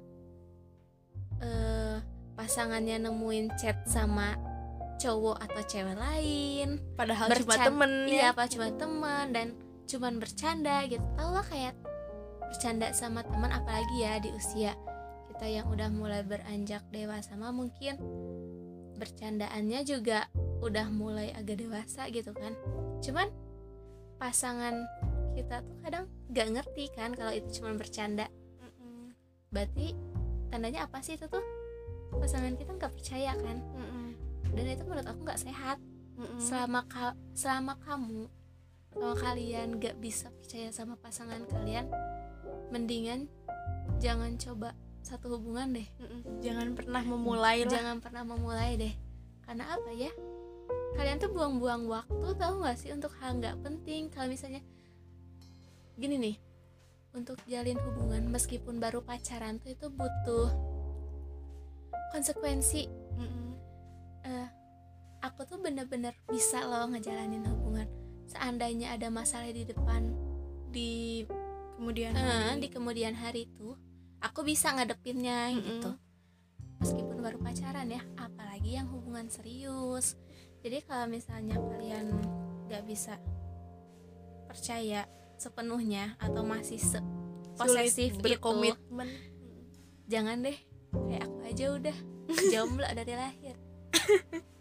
eh 1.42 1.98
pasangannya 2.38 3.02
nemuin 3.02 3.52
chat 3.60 3.84
sama 3.84 4.34
cowok 5.02 5.36
atau 5.42 5.62
cewek 5.66 5.98
lain. 5.98 6.78
Padahal 6.94 7.34
cuma 7.34 7.56
temen 7.58 7.90
iya 8.06 8.22
ya 8.22 8.26
apa 8.30 8.46
cuma 8.46 8.70
teman 8.70 9.34
dan 9.34 9.58
cuman 9.90 10.22
bercanda 10.22 10.86
gitu. 10.86 11.02
Tau 11.18 11.30
lah 11.34 11.44
kayak 11.46 11.74
bercanda 12.46 12.94
sama 12.94 13.26
teman 13.26 13.50
apalagi 13.50 13.96
ya 14.06 14.22
di 14.22 14.30
usia 14.30 14.78
kita 15.32 15.46
yang 15.48 15.66
udah 15.68 15.90
mulai 15.90 16.22
beranjak 16.22 16.86
dewasa. 16.94 17.34
Mah 17.34 17.50
mungkin 17.50 17.98
bercandaannya 19.02 19.82
juga 19.82 20.30
udah 20.62 20.86
mulai 20.94 21.34
agak 21.34 21.58
dewasa 21.58 22.06
gitu 22.14 22.30
kan. 22.30 22.54
Cuman 23.02 23.26
pasangan 24.22 24.78
kita 25.34 25.66
tuh 25.66 25.76
kadang 25.82 26.04
gak 26.30 26.48
ngerti 26.54 26.86
kan 26.94 27.10
kalau 27.16 27.34
itu 27.34 27.58
cuma 27.58 27.74
bercanda. 27.74 28.30
Berarti 29.50 30.11
tandanya 30.52 30.84
apa 30.84 31.00
sih 31.00 31.16
itu 31.16 31.24
tuh? 31.26 31.40
Pasangan 32.12 32.52
kita 32.54 32.76
nggak 32.76 32.92
percaya 32.92 33.32
kan? 33.32 33.56
Mm-mm. 33.72 34.08
dan 34.52 34.68
itu 34.68 34.84
menurut 34.84 35.08
aku 35.08 35.24
nggak 35.24 35.40
sehat. 35.40 35.80
Mm-mm. 36.12 36.36
selama 36.36 36.84
ka- 36.84 37.16
selama 37.32 37.80
kamu 37.80 38.28
kalau 38.92 39.16
kalian 39.16 39.80
gak 39.80 39.96
bisa 39.96 40.28
percaya 40.28 40.68
sama 40.68 41.00
pasangan 41.00 41.40
kalian 41.48 41.88
mendingan 42.68 43.32
jangan 43.96 44.36
coba 44.36 44.76
satu 45.00 45.40
hubungan 45.40 45.72
deh. 45.72 45.88
Mm-mm. 45.96 46.44
jangan 46.44 46.76
pernah 46.76 47.00
memulai 47.00 47.64
lah. 47.64 47.72
Jangan 47.72 47.96
pernah 48.04 48.22
memulai 48.28 48.76
deh. 48.76 48.94
Karena 49.42 49.72
apa 49.72 49.88
ya? 49.96 50.12
Kalian 50.92 51.16
tuh 51.16 51.32
buang-buang 51.32 51.88
waktu 51.88 52.28
tahu 52.36 52.60
nggak 52.60 52.76
sih 52.76 52.92
untuk 52.92 53.10
hal 53.24 53.40
nggak 53.40 53.56
penting. 53.64 54.12
Kalau 54.12 54.28
misalnya 54.28 54.60
gini 55.96 56.20
nih 56.20 56.36
untuk 57.12 57.36
jalin 57.44 57.76
hubungan 57.76 58.24
meskipun 58.32 58.80
baru 58.80 59.04
pacaran 59.04 59.60
tuh 59.60 59.76
itu 59.76 59.86
butuh 59.92 60.48
konsekuensi. 62.12 62.88
Eh, 64.22 64.48
aku 65.24 65.42
tuh 65.44 65.58
bener-bener 65.58 66.14
bisa 66.30 66.62
loh 66.64 66.88
ngejalanin 66.92 67.42
hubungan. 67.48 67.88
Seandainya 68.30 68.94
ada 68.94 69.10
masalah 69.12 69.50
di 69.50 69.64
depan 69.66 70.08
di 70.72 71.24
kemudian 71.76 72.14
eh, 72.14 72.22
hari. 72.22 72.60
di 72.62 72.68
kemudian 72.70 73.14
hari 73.18 73.50
tuh 73.58 73.76
aku 74.22 74.46
bisa 74.46 74.72
ngadepinnya 74.72 75.52
Mm-mm. 75.52 75.64
gitu. 75.66 75.90
Meskipun 76.80 77.18
baru 77.20 77.38
pacaran 77.42 77.90
ya 77.90 78.02
apalagi 78.16 78.78
yang 78.78 78.88
hubungan 78.88 79.28
serius. 79.28 80.16
Jadi 80.62 80.86
kalau 80.86 81.10
misalnya 81.10 81.58
kalian 81.58 82.06
gak 82.70 82.86
bisa 82.86 83.18
percaya 84.46 85.04
sepenuhnya 85.42 86.14
atau 86.22 86.46
masih 86.46 86.78
se 86.78 87.02
posesif 87.58 88.14
Sulit 88.14 88.16
itu 88.16 88.22
berkomitmen. 88.22 89.10
jangan 90.06 90.46
deh 90.46 90.58
kayak 90.94 91.26
aku 91.26 91.38
aja 91.42 91.64
udah 91.74 91.96
jomblo 92.54 92.86
dari 92.94 93.14
lahir. 93.18 93.56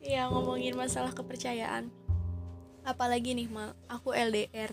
Iya 0.00 0.32
ngomongin 0.32 0.80
masalah 0.80 1.12
kepercayaan. 1.12 1.92
Apalagi 2.88 3.36
nih 3.36 3.52
mal 3.52 3.76
aku 3.84 4.16
LDR 4.16 4.72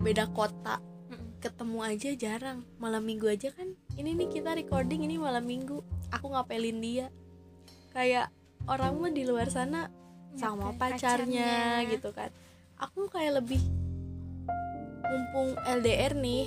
beda 0.00 0.32
kota. 0.32 0.80
Ketemu 1.44 1.78
aja 1.84 2.10
jarang 2.16 2.64
malam 2.80 3.04
minggu 3.04 3.28
aja 3.28 3.52
kan 3.52 3.76
ini 4.00 4.16
nih 4.16 4.28
kita 4.32 4.56
recording 4.56 5.04
ini 5.04 5.20
malam 5.20 5.44
minggu 5.44 5.84
aku 6.08 6.32
ngapelin 6.32 6.80
dia. 6.80 7.12
Kayak 7.92 8.32
orang 8.64 8.96
mah 8.96 9.12
di 9.12 9.28
luar 9.28 9.52
sana 9.52 9.92
sama 10.40 10.72
Ngapain 10.72 10.96
pacarnya, 10.96 11.84
gitu 11.92 12.08
kan. 12.16 12.32
Aku 12.80 13.12
kayak 13.12 13.44
lebih 13.44 13.60
mumpung 15.10 15.58
LDR 15.66 16.14
nih 16.14 16.46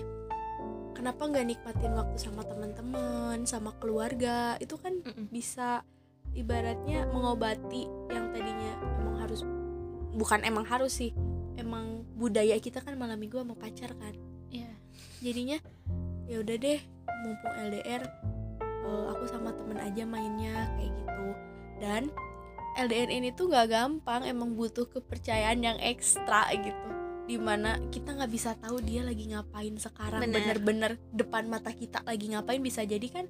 kenapa 0.93 1.28
nggak 1.28 1.45
nikmatin 1.45 1.93
waktu 1.93 2.15
sama 2.15 2.41
teman-teman 2.43 3.43
sama 3.43 3.76
keluarga 3.78 4.56
itu 4.58 4.80
kan 4.80 5.04
Mm-mm. 5.04 5.28
bisa 5.28 5.84
ibaratnya 6.32 7.06
mengobati 7.12 7.84
yang 8.10 8.32
tadinya 8.32 8.71
emang 8.97 9.17
harus 9.19 9.41
bukan 10.13 10.41
emang 10.41 10.63
harus 10.63 10.95
sih 10.95 11.12
emang 11.60 12.08
budaya 12.15 12.56
kita 12.58 12.80
kan 12.80 12.95
malam 12.95 13.19
minggu 13.19 13.38
sama 13.38 13.54
pacar 13.54 13.91
kan 13.99 14.15
Iya. 14.47 14.69
jadinya 15.19 15.58
ya 16.26 16.39
udah 16.39 16.56
deh 16.56 16.80
mumpung 17.26 17.54
LDR 17.67 18.04
eh, 18.62 19.06
aku 19.12 19.23
sama 19.28 19.52
temen 19.54 19.78
aja 19.78 20.06
mainnya 20.06 20.69
kayak 20.78 20.93
gitu 20.93 21.26
dan 21.82 22.04
LDR 22.73 23.10
ini 23.12 23.30
tuh 23.30 23.49
nggak 23.49 23.69
gampang 23.69 24.26
emang 24.26 24.54
butuh 24.54 24.86
kepercayaan 24.88 25.62
yang 25.62 25.78
ekstra 25.78 26.49
gitu 26.54 26.89
di 27.23 27.39
mana 27.39 27.79
kita 27.88 28.19
nggak 28.19 28.31
bisa 28.31 28.51
tahu 28.59 28.83
dia 28.83 29.01
lagi 29.03 29.31
ngapain 29.31 29.75
sekarang. 29.79 30.19
Bener. 30.19 30.59
bener-bener 30.59 30.91
depan 31.15 31.47
mata 31.47 31.71
kita 31.71 32.03
lagi 32.03 32.36
ngapain 32.36 32.59
bisa 32.59 32.83
jadi 32.83 33.07
kan 33.07 33.25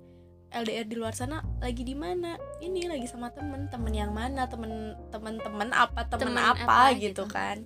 LDR 0.53 0.85
di 0.85 0.95
luar 0.97 1.13
sana 1.17 1.41
lagi 1.61 1.81
di 1.85 1.93
mana? 1.97 2.37
Ini 2.61 2.89
lagi 2.89 3.05
sama 3.09 3.29
temen. 3.33 3.69
Temen 3.69 3.93
yang 3.93 4.13
mana? 4.13 4.45
Temen 4.49 4.97
temen 5.09 5.37
temen 5.41 5.69
apa? 5.73 6.05
Temen, 6.09 6.29
Temen 6.29 6.37
apa, 6.37 6.93
apa 6.93 6.97
gitu 6.97 7.21
gitu. 7.21 7.23
kan. 7.29 7.65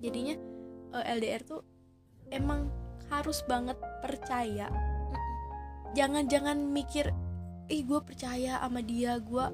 Jadinya 0.00 0.36
eh, 1.00 1.04
LDR 1.16 1.42
tuh 1.44 1.60
emang 2.32 2.68
harus 3.12 3.44
banget 3.44 3.76
percaya. 4.00 4.68
Jangan 5.92 6.28
jangan 6.28 6.56
mikir 6.72 7.12
ih 7.72 7.80
gue 7.88 8.00
percaya 8.04 8.60
sama 8.60 8.84
dia 8.84 9.16
gue 9.16 9.46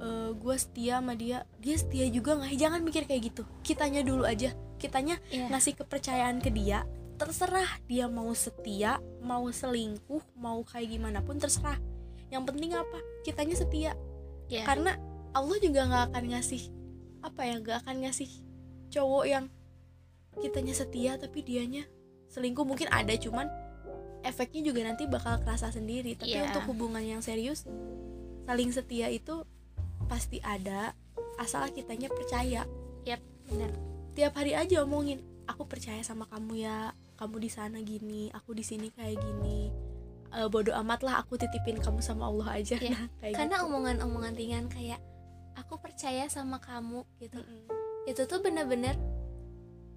eh, 0.00 0.30
gue 0.32 0.56
setia 0.56 1.00
sama 1.04 1.16
dia. 1.16 1.44
Dia 1.60 1.76
setia 1.76 2.08
juga 2.08 2.36
nggak? 2.36 2.52
Jangan 2.56 2.80
mikir 2.80 3.04
kayak 3.04 3.32
gitu. 3.32 3.44
Kitanya 3.64 4.04
dulu 4.04 4.24
aja 4.24 4.52
kitanya 4.84 5.16
Iya. 5.32 5.48
ngasih 5.48 5.80
kepercayaan 5.80 6.44
ke 6.44 6.52
dia 6.52 6.84
terserah 7.14 7.78
dia 7.86 8.04
mau 8.04 8.28
setia 8.34 8.98
mau 9.22 9.46
selingkuh 9.48 10.20
mau 10.36 10.60
kayak 10.60 10.92
gimana 10.92 11.24
pun 11.24 11.40
terserah. 11.40 11.78
Yang 12.28 12.42
penting 12.52 12.74
apa? 12.74 12.98
Kitanya 13.24 13.56
setia. 13.56 13.92
Iya. 14.44 14.60
karena 14.68 15.00
Allah 15.32 15.56
juga 15.56 15.88
nggak 15.88 16.04
akan 16.12 16.24
ngasih 16.36 16.62
apa 17.24 17.40
ya 17.48 17.56
nggak 17.56 17.78
akan 17.80 17.96
ngasih 18.04 18.28
cowok 18.92 19.24
yang 19.24 19.44
kitanya 20.36 20.76
setia 20.76 21.16
tapi 21.16 21.40
dianya 21.40 21.88
selingkuh. 22.28 22.68
Mungkin 22.68 22.92
ada 22.92 23.16
cuman 23.16 23.48
efeknya 24.20 24.68
juga 24.68 24.84
nanti 24.84 25.08
bakal 25.08 25.40
kerasa 25.40 25.72
sendiri. 25.72 26.12
Tapi 26.12 26.36
Iya. 26.36 26.52
untuk 26.52 26.76
hubungan 26.76 27.00
yang 27.00 27.24
serius 27.24 27.64
saling 28.44 28.68
setia 28.68 29.08
itu 29.08 29.48
pasti 30.04 30.44
ada 30.44 30.92
asal 31.40 31.64
kitanya 31.72 32.12
percaya. 32.12 32.68
Bener 33.44 33.72
tiap 34.14 34.32
hari 34.34 34.54
aja 34.54 34.80
omongin 34.80 35.18
aku 35.44 35.66
percaya 35.66 36.00
sama 36.00 36.24
kamu 36.24 36.62
ya 36.62 36.78
kamu 37.14 37.36
di 37.38 37.50
sana 37.50 37.78
gini 37.80 38.30
aku 38.30 38.54
di 38.54 38.62
sini 38.62 38.90
kayak 38.90 39.18
gini 39.18 39.70
Eh 40.34 40.50
bodoh 40.50 40.74
amat 40.74 41.06
lah 41.06 41.22
aku 41.22 41.38
titipin 41.38 41.78
kamu 41.78 42.02
sama 42.02 42.26
Allah 42.26 42.58
aja 42.58 42.74
Iya. 42.74 42.90
nah, 42.90 43.06
kayak 43.22 43.34
karena 43.38 43.54
gitu. 43.54 43.66
omongan-omongan 43.70 44.34
ringan 44.34 44.66
kayak 44.66 44.98
aku 45.54 45.78
percaya 45.78 46.26
sama 46.26 46.58
kamu 46.58 47.06
gitu 47.18 47.38
Mm-mm. 47.38 47.70
itu 48.04 48.22
tuh 48.24 48.42
bener-bener 48.42 48.98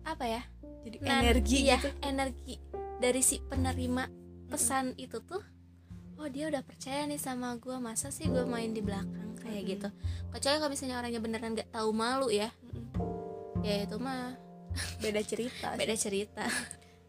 apa 0.06 0.30
ya 0.30 0.42
jadi 0.86 0.98
nan- 1.02 1.24
energi 1.26 1.58
iya, 1.66 1.82
gitu 1.82 1.90
energi 2.00 2.56
dari 2.98 3.22
si 3.22 3.42
penerima 3.42 4.06
pesan 4.46 4.94
itu 4.96 5.18
tuh 5.20 5.42
oh 6.18 6.30
dia 6.30 6.46
udah 6.48 6.62
percaya 6.62 7.02
nih 7.04 7.18
sama 7.18 7.58
gue 7.58 7.74
masa 7.78 8.14
sih 8.14 8.30
gue 8.30 8.46
main 8.46 8.70
di 8.70 8.86
belakang 8.86 9.34
kayak 9.42 9.58
Mm-mm. 9.58 9.72
gitu 9.74 9.90
kecuali 10.30 10.56
kalau 10.56 10.70
misalnya 10.70 10.96
orangnya 10.98 11.18
beneran 11.18 11.52
nggak 11.54 11.70
tahu 11.72 11.90
malu 11.90 12.30
ya. 12.30 12.54
Ya 13.66 13.86
itu 13.86 13.98
mah. 13.98 14.36
Beda 15.02 15.22
cerita 15.26 15.74
beda 15.80 15.96
cerita. 15.98 16.46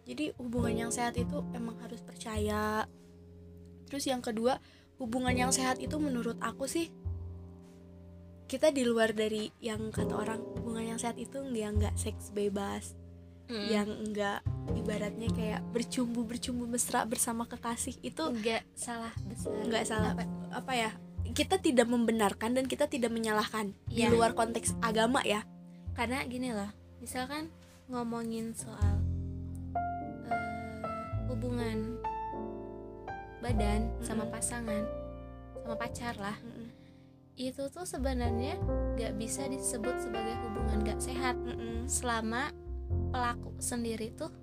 Jadi 0.09 0.33
hubungan 0.41 0.89
yang 0.89 0.93
sehat 0.93 1.21
itu 1.21 1.45
emang 1.53 1.77
harus 1.85 2.01
percaya. 2.01 2.89
Terus 3.89 4.05
yang 4.09 4.25
kedua 4.25 4.57
hubungan 4.97 5.37
yang 5.37 5.53
sehat 5.53 5.79
itu 5.81 5.97
menurut 6.01 6.37
aku 6.41 6.65
sih 6.65 6.89
kita 8.49 8.73
di 8.73 8.83
luar 8.89 9.13
dari 9.13 9.53
yang 9.61 9.93
kata 9.93 10.17
orang 10.17 10.41
hubungan 10.57 10.97
yang 10.97 10.99
sehat 11.01 11.21
itu 11.21 11.45
yang 11.53 11.77
nggak 11.77 11.97
seks 12.01 12.33
bebas. 12.33 12.97
Mm. 13.49 13.65
yang 13.73 13.89
enggak 13.89 14.45
ibaratnya 14.77 15.33
kayak 15.33 15.65
bercumbu 15.73 16.21
bercumbu 16.29 16.69
mesra 16.69 17.09
bersama 17.09 17.49
kekasih 17.49 17.97
itu 18.05 18.21
nggak 18.21 18.61
salah 18.77 19.09
besar. 19.25 19.57
Nggak 19.65 19.85
salah. 19.89 20.13
Apa? 20.13 20.25
apa 20.53 20.73
ya? 20.77 20.91
Kita 21.33 21.57
tidak 21.57 21.89
membenarkan 21.89 22.53
dan 22.61 22.69
kita 22.69 22.93
tidak 22.93 23.09
menyalahkan 23.09 23.73
di 23.89 24.05
Iya. 24.05 24.13
luar 24.13 24.37
konteks 24.37 24.77
agama 24.85 25.25
ya 25.25 25.49
karena 25.99 26.23
gini 26.31 26.55
loh 26.55 26.71
misalkan 27.03 27.51
ngomongin 27.91 28.55
soal 28.55 29.03
eh, 30.31 30.79
hubungan 31.27 31.99
badan 33.43 33.91
sama 33.99 34.23
Mm-mm. 34.23 34.35
pasangan 34.39 34.83
sama 35.59 35.75
pacar 35.75 36.15
lah 36.23 36.39
itu 37.39 37.71
tuh 37.71 37.87
sebenarnya 37.87 38.59
nggak 38.99 39.15
bisa 39.15 39.47
disebut 39.47 39.95
sebagai 40.03 40.35
hubungan 40.43 40.83
gak 40.83 40.99
sehat. 40.99 41.39
Selama 41.87 42.51
pelaku 43.15 43.55
sendiri 43.63 44.11
tuh 44.19 44.35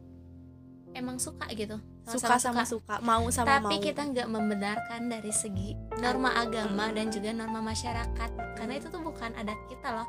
emang 0.96 1.20
suka 1.20 1.44
gitu. 1.52 1.76
Suka 2.08 2.39
sama 2.39 2.63
suka. 2.63 3.04
mau 3.04 3.28
sama 3.36 3.60
tapi 3.60 3.76
mau. 3.78 3.84
kita 3.84 4.00
nggak 4.00 4.32
membenarkan 4.32 5.12
dari 5.12 5.34
segi 5.36 5.76
norma 6.00 6.39
agama 6.39 6.88
dan 6.96 7.12
juga 7.12 7.36
norma 7.36 7.60
masyarakat. 7.60 8.56
Karena 8.56 8.74
itu 8.80 8.88
tuh 8.88 9.04
bukan 9.04 9.36
adat 9.36 9.60
kita 9.68 9.91
loh 9.91 10.08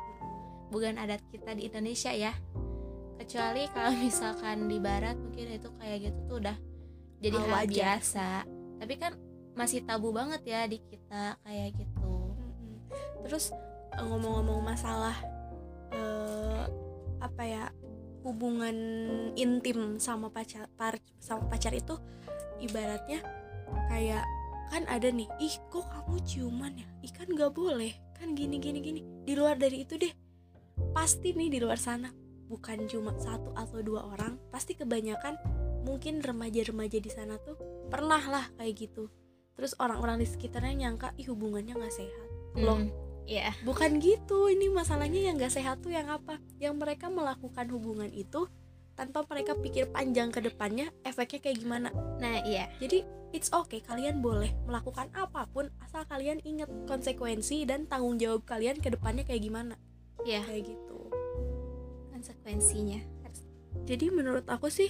bukan 0.67 0.99
adat 0.99 1.23
kita 1.31 1.55
di 1.55 1.67
Indonesia 1.67 2.11
ya. 2.11 2.33
Kecuali 3.17 3.65
kalau 3.73 3.93
misalkan 3.97 4.69
di 4.69 4.77
Barat 4.77 5.17
mungkin 5.17 5.57
itu 5.57 5.69
kayak 5.81 5.97
gitu 6.05 6.19
tuh 6.29 6.37
udah 6.43 6.57
jadi 7.17 7.37
Hal 7.41 7.65
biasa. 7.65 8.29
Tapi 8.77 8.93
kan 9.01 9.17
masih 9.57 9.81
tabu 9.81 10.13
banget 10.13 10.45
ya 10.45 10.69
di 10.69 10.77
kita 10.77 11.41
kayak 11.41 11.73
gitu. 11.81 12.13
Terus 13.25 13.51
eh, 13.97 14.05
ngomong-ngomong 14.05 14.61
masalah 14.61 15.17
eh, 15.91 16.63
apa 17.17 17.43
ya 17.43 17.65
hubungan 18.21 18.75
intim 19.33 19.97
sama 19.97 20.29
pacar 20.29 20.69
par- 20.77 21.01
sama 21.17 21.47
pacar 21.47 21.73
itu 21.73 21.97
ibaratnya 22.61 23.23
kayak 23.87 24.25
kan 24.67 24.83
ada 24.91 25.07
nih 25.07 25.25
ih 25.39 25.55
kok 25.71 25.89
kamu 25.89 26.21
ciuman 26.27 26.73
ya? 26.77 26.87
Ih 27.01 27.11
kan 27.15 27.25
nggak 27.25 27.49
boleh. 27.55 27.97
Kan 28.13 28.37
gini 28.37 28.61
gini 28.61 28.77
gini. 28.77 29.01
Di 29.25 29.33
luar 29.33 29.57
dari 29.57 29.81
itu 29.81 29.97
deh 29.97 30.26
pasti 30.93 31.33
nih 31.33 31.49
di 31.53 31.59
luar 31.61 31.77
sana 31.77 32.09
bukan 32.47 32.87
cuma 32.87 33.11
satu 33.19 33.51
atau 33.53 33.83
dua 33.83 34.07
orang 34.07 34.39
pasti 34.49 34.73
kebanyakan 34.73 35.35
mungkin 35.83 36.19
remaja-remaja 36.23 36.99
di 36.99 37.11
sana 37.11 37.39
tuh 37.39 37.55
pernah 37.87 38.19
lah 38.27 38.45
kayak 38.59 38.87
gitu. 38.87 39.07
Terus 39.55 39.73
orang-orang 39.79 40.21
di 40.21 40.27
sekitarnya 40.27 40.87
nyangka 40.87 41.15
ih 41.17 41.27
hubungannya 41.31 41.75
nggak 41.75 41.95
sehat. 41.95 42.27
Loh 42.59 42.79
Hmm, 42.81 42.91
Iya. 43.27 43.51
bukan 43.67 43.99
gitu. 43.99 44.47
Ini 44.47 44.71
masalahnya 44.71 45.19
yang 45.27 45.35
gak 45.35 45.51
sehat 45.51 45.83
tuh 45.83 45.91
yang 45.91 46.07
apa? 46.07 46.39
Yang 46.63 46.75
mereka 46.79 47.11
melakukan 47.11 47.67
hubungan 47.67 48.07
itu 48.15 48.47
tanpa 48.95 49.27
mereka 49.27 49.51
pikir 49.59 49.91
panjang 49.91 50.31
ke 50.31 50.39
depannya 50.39 50.89
efeknya 51.03 51.39
kayak 51.43 51.59
gimana? 51.59 51.89
Nah 52.23 52.39
iya. 52.47 52.71
Jadi 52.79 53.03
it's 53.35 53.51
okay 53.51 53.83
kalian 53.83 54.23
boleh 54.23 54.55
melakukan 54.63 55.11
apa 55.11 55.43
pun 55.51 55.67
asal 55.83 56.07
kalian 56.07 56.39
ingat 56.47 56.71
konsekuensi 56.87 57.67
dan 57.67 57.83
tanggung 57.85 58.15
jawab 58.15 58.47
kalian 58.47 58.79
ke 58.79 58.87
depannya 58.87 59.27
kayak 59.27 59.43
gimana 59.43 59.75
Iya. 60.25 60.41
Kayak 60.45 60.73
gitu. 60.73 60.99
Konsekuensinya. 62.13 63.01
Jadi 63.87 64.09
menurut 64.11 64.43
aku 64.49 64.67
sih 64.73 64.89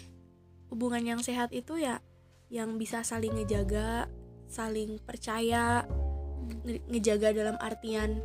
hubungan 0.71 1.03
yang 1.03 1.21
sehat 1.21 1.51
itu 1.51 1.77
ya 1.77 1.99
yang 2.47 2.79
bisa 2.79 3.03
saling 3.03 3.35
ngejaga 3.35 4.07
saling 4.47 4.97
percaya 5.03 5.83
nge- 6.63 6.83
ngejaga 6.87 7.35
dalam 7.35 7.59
artian 7.59 8.23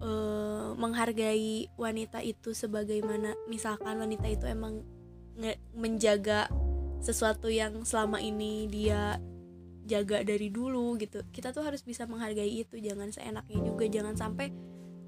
eh, 0.00 0.68
menghargai 0.74 1.68
wanita 1.76 2.24
itu 2.24 2.56
sebagaimana 2.56 3.36
misalkan 3.46 4.00
wanita 4.00 4.26
itu 4.26 4.48
emang 4.48 4.80
nge- 5.36 5.60
menjaga 5.76 6.48
sesuatu 6.98 7.46
yang 7.52 7.84
selama 7.86 8.18
ini 8.18 8.66
dia 8.66 9.22
jaga 9.88 10.20
dari 10.20 10.52
dulu 10.52 10.98
gitu. 11.00 11.24
Kita 11.32 11.54
tuh 11.54 11.64
harus 11.64 11.80
bisa 11.80 12.04
menghargai 12.04 12.60
itu. 12.60 12.76
Jangan 12.76 13.08
seenaknya 13.08 13.58
juga. 13.64 13.84
Jangan 13.88 14.14
sampai 14.18 14.52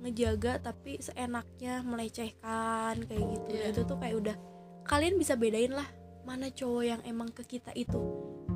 ngejaga 0.00 0.60
tapi 0.60 0.96
seenaknya 1.00 1.84
melecehkan 1.84 3.04
kayak 3.04 3.24
gitu 3.36 3.46
Iya. 3.52 3.64
itu 3.72 3.80
tuh 3.84 3.98
kayak 4.00 4.16
udah 4.16 4.36
kalian 4.88 5.20
bisa 5.20 5.36
bedain 5.36 5.72
lah 5.76 5.86
mana 6.24 6.48
cowok 6.48 6.84
yang 6.84 7.00
emang 7.04 7.28
ke 7.32 7.44
kita 7.44 7.72
itu 7.76 8.00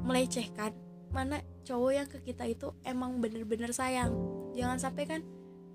melecehkan 0.05 0.73
mana 1.13 1.41
cowok 1.63 1.93
yang 1.95 2.09
ke 2.09 2.19
kita 2.25 2.45
itu 2.49 2.73
emang 2.83 3.21
bener-bener 3.21 3.71
sayang 3.71 4.13
jangan 4.57 4.81
sampai 4.81 5.05
kan 5.07 5.21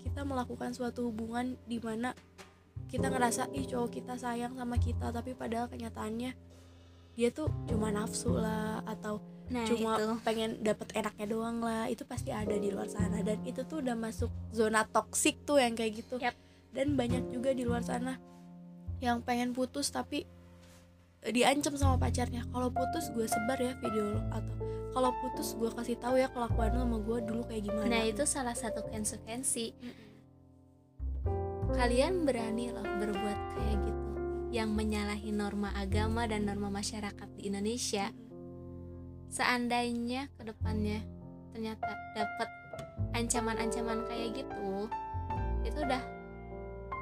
kita 0.00 0.26
melakukan 0.26 0.74
suatu 0.74 1.08
hubungan 1.08 1.56
di 1.64 1.78
mana 1.78 2.12
kita 2.90 3.06
ngerasa 3.06 3.48
ih 3.54 3.64
cowok 3.70 3.90
kita 4.02 4.18
sayang 4.18 4.58
sama 4.58 4.76
kita 4.76 5.14
tapi 5.14 5.38
padahal 5.38 5.70
kenyataannya 5.70 6.34
dia 7.20 7.28
tuh 7.28 7.52
cuma 7.68 7.92
nafsu 7.92 8.32
lah 8.32 8.80
atau 8.88 9.20
nah 9.52 9.68
cuma 9.68 10.00
itu. 10.00 10.08
pengen 10.24 10.56
dapet 10.64 10.88
enaknya 10.96 11.26
doang 11.28 11.60
lah. 11.60 11.84
Itu 11.92 12.08
pasti 12.08 12.32
ada 12.32 12.56
di 12.56 12.72
luar 12.72 12.88
sana. 12.88 13.20
Dan 13.20 13.44
itu 13.44 13.60
tuh 13.68 13.84
udah 13.84 13.92
masuk 13.92 14.32
zona 14.56 14.88
toksik 14.88 15.44
tuh 15.44 15.60
yang 15.60 15.76
kayak 15.76 16.00
gitu. 16.00 16.16
Yap. 16.16 16.32
dan 16.70 16.94
banyak 16.94 17.34
juga 17.34 17.50
di 17.50 17.66
luar 17.66 17.82
sana 17.82 18.14
yang 19.02 19.26
pengen 19.26 19.50
putus 19.50 19.90
tapi 19.90 20.22
eh, 21.20 21.32
diancam 21.34 21.76
sama 21.76 22.00
pacarnya. 22.00 22.48
Kalau 22.48 22.72
putus 22.72 23.12
gue 23.12 23.28
sebar 23.28 23.60
ya 23.60 23.76
video 23.84 24.16
lo 24.16 24.22
atau 24.32 24.56
kalau 24.96 25.10
putus 25.20 25.58
gue 25.60 25.68
kasih 25.76 25.98
tahu 26.00 26.16
ya 26.16 26.32
kelakuan 26.32 26.72
lo 26.72 26.88
sama 26.88 26.98
gue 27.04 27.18
dulu 27.28 27.42
kayak 27.44 27.68
gimana. 27.68 27.90
Nah 27.90 28.02
itu 28.08 28.24
salah 28.24 28.56
satu 28.56 28.80
konsekuensi. 28.88 29.76
Kalian 31.74 32.24
berani 32.24 32.72
loh 32.72 32.86
berbuat 32.86 33.38
kayak 33.58 33.76
gitu 33.84 33.99
yang 34.50 34.74
menyalahi 34.74 35.30
norma 35.30 35.70
agama 35.78 36.26
dan 36.26 36.46
norma 36.46 36.68
masyarakat 36.68 37.28
di 37.38 37.50
Indonesia. 37.50 38.10
Seandainya 39.30 40.26
ke 40.34 40.42
depannya 40.42 41.06
ternyata 41.54 41.86
dapat 42.18 42.48
ancaman-ancaman 43.14 44.06
kayak 44.10 44.42
gitu 44.42 44.90
itu 45.62 45.78
udah 45.78 46.02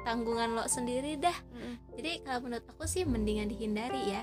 tanggungan 0.05 0.53
lo 0.57 0.65
sendiri 0.69 1.17
dah. 1.17 1.35
Jadi 1.97 2.21
kalau 2.21 2.45
menurut 2.45 2.65
aku 2.69 2.85
sih 2.85 3.03
mendingan 3.03 3.49
dihindari 3.49 4.13
ya. 4.13 4.21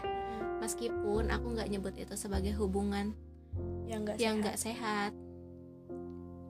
Meskipun 0.62 1.28
aku 1.28 1.52
nggak 1.52 1.68
nyebut 1.68 1.94
itu 1.98 2.14
sebagai 2.16 2.54
hubungan 2.56 3.12
yang 3.86 4.02
enggak 4.06 4.16
yang 4.18 4.40
nggak 4.40 4.58
sehat. 4.58 5.12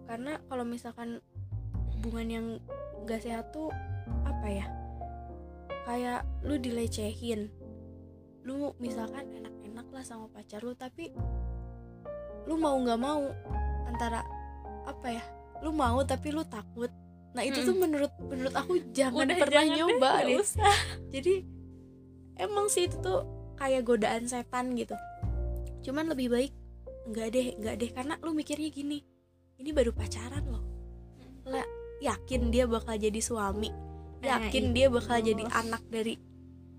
karena 0.06 0.38
kalau 0.46 0.62
misalkan 0.62 1.18
hubungan 1.98 2.28
yang 2.30 2.46
gak 3.10 3.26
sehat 3.26 3.50
tuh 3.50 3.74
apa 4.22 4.46
ya 4.46 4.66
kayak 5.86 6.26
lu 6.42 6.58
dilecehin. 6.58 7.46
Lu 8.42 8.74
misalkan 8.76 9.30
enak-enak 9.30 9.86
lah 9.90 10.02
sama 10.02 10.26
pacar 10.28 10.60
lu 10.60 10.74
tapi 10.74 11.14
lu 12.46 12.54
mau 12.54 12.74
nggak 12.74 12.98
mau 12.98 13.22
antara 13.86 14.22
apa 14.86 15.08
ya 15.08 15.24
lu 15.62 15.70
mau 15.70 16.02
tapi 16.02 16.34
lu 16.34 16.42
takut. 16.42 16.90
Nah 17.32 17.42
itu 17.42 17.62
Hmm. 17.62 17.68
tuh 17.68 17.76
menurut 17.76 18.12
menurut 18.18 18.54
aku 18.54 18.82
jangan 18.90 19.24
Udah, 19.24 19.36
pernah 19.38 19.62
jangan 19.62 19.70
deh, 19.70 19.76
nyoba 19.78 20.08
nggak 20.10 20.26
deh. 20.26 20.36
usah. 20.42 20.74
jadi 21.08 21.34
emang 22.36 22.66
sih 22.66 22.90
itu 22.90 22.96
tuh 22.98 23.22
kayak 23.54 23.86
godaan 23.86 24.26
setan 24.26 24.74
gitu. 24.74 24.94
Cuman 25.82 26.10
lebih 26.10 26.28
baik 26.28 26.52
nggak 27.06 27.28
deh 27.30 27.46
nggak 27.56 27.76
deh. 27.78 27.90
Karena 27.94 28.14
lu 28.20 28.34
mikirnya 28.34 28.68
gini 28.68 28.98
ini 29.56 29.70
baru 29.70 29.94
pacaran 29.94 30.44
loh. 30.44 30.64
Lah 31.46 31.64
yakin 32.02 32.50
dia 32.50 32.68
bakal 32.68 32.94
jadi 32.94 33.18
suami 33.18 33.72
yakin 34.26 34.64
itu. 34.64 34.74
dia 34.74 34.86
bakal 34.88 35.18
jadi 35.18 35.44
anak 35.48 35.82
dari 35.86 36.14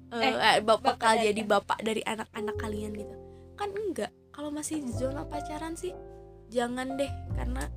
eh, 0.08 0.20
Eh, 0.20 0.34
eh, 0.34 0.58
bap- 0.64 0.80
bapak 0.84 1.00
bakal 1.00 1.14
jadi 1.20 1.42
bapak 1.44 1.80
dari 1.82 2.02
anak-anak 2.04 2.56
kalian 2.56 2.92
gitu. 2.94 3.16
Kan 3.56 3.70
enggak 3.74 4.12
kalau 4.32 4.50
masih 4.50 4.80
di 4.80 4.94
zona 4.94 5.26
pacaran 5.26 5.74
sih 5.74 5.92
jangan 6.48 6.96
deh 6.96 7.10
karena 7.34 7.68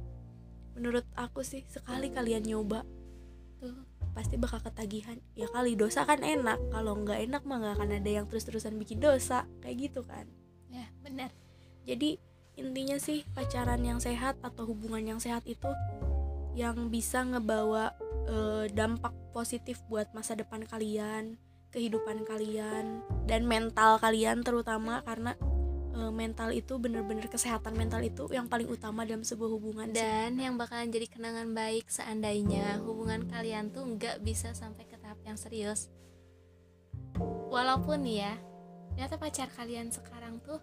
menurut 0.73 1.03
aku 1.15 1.43
sih 1.43 1.67
sekali 1.67 2.09
kalian 2.09 2.45
nyoba 2.45 2.87
tuh. 3.59 3.75
pasti 4.11 4.35
bakal 4.35 4.59
ketagihan. 4.61 5.19
Ya 5.33 5.47
kali 5.47 5.75
dosa 5.75 6.03
kan 6.03 6.21
enak. 6.21 6.59
Kalau 6.71 6.99
nggak 6.99 7.31
enak 7.31 7.43
mah 7.43 7.57
nggak 7.59 7.75
akan 7.79 7.91
ada 7.95 8.11
yang 8.11 8.27
terus-terusan 8.27 8.75
bikin 8.75 8.99
dosa 8.99 9.47
kayak 9.59 9.91
gitu 9.91 10.03
kan. 10.03 10.27
Ya 10.67 10.87
benar. 11.01 11.31
Jadi 11.83 12.19
intinya 12.55 12.99
sih 12.99 13.25
pacaran 13.33 13.81
yang 13.81 13.99
sehat 13.99 14.37
atau 14.41 14.67
hubungan 14.67 15.17
yang 15.17 15.21
sehat 15.23 15.47
itu 15.47 15.71
yang 16.53 16.91
bisa 16.91 17.23
ngebawa 17.23 17.95
eh, 18.31 18.67
dampak 18.71 19.13
positif 19.35 19.83
buat 19.91 20.07
masa 20.15 20.39
depan 20.39 20.63
kalian 20.63 21.35
kehidupan 21.71 22.27
kalian 22.27 23.03
dan 23.31 23.47
mental 23.47 23.99
kalian 24.03 24.43
terutama 24.43 25.03
karena 25.07 25.39
uh, 25.95 26.11
mental 26.11 26.51
itu 26.51 26.77
bener-bener 26.83 27.27
kesehatan 27.31 27.79
mental 27.79 28.03
itu 28.03 28.27
yang 28.35 28.51
paling 28.51 28.67
utama 28.67 29.07
dalam 29.07 29.23
sebuah 29.23 29.51
hubungan 29.55 29.89
dan 29.95 30.35
sih. 30.35 30.45
yang 30.47 30.59
bakalan 30.59 30.91
jadi 30.91 31.07
kenangan 31.07 31.55
baik 31.55 31.87
seandainya 31.87 32.83
hubungan 32.83 33.27
kalian 33.31 33.71
tuh 33.71 33.87
nggak 33.87 34.23
bisa 34.27 34.51
sampai 34.51 34.83
ke 34.87 34.99
tahap 34.99 35.19
yang 35.23 35.39
serius 35.39 35.87
walaupun 37.51 38.03
ya 38.07 38.35
ternyata 38.95 39.17
pacar 39.17 39.49
kalian 39.55 39.95
sekarang 39.95 40.43
tuh 40.43 40.59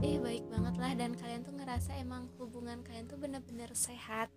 eh 0.00 0.16
baik 0.16 0.44
banget 0.48 0.74
lah 0.80 0.92
dan 0.96 1.12
kalian 1.16 1.40
tuh 1.44 1.56
ngerasa 1.56 1.96
emang 2.00 2.28
hubungan 2.36 2.80
kalian 2.84 3.08
tuh 3.08 3.20
bener-bener 3.20 3.72
sehat 3.72 4.32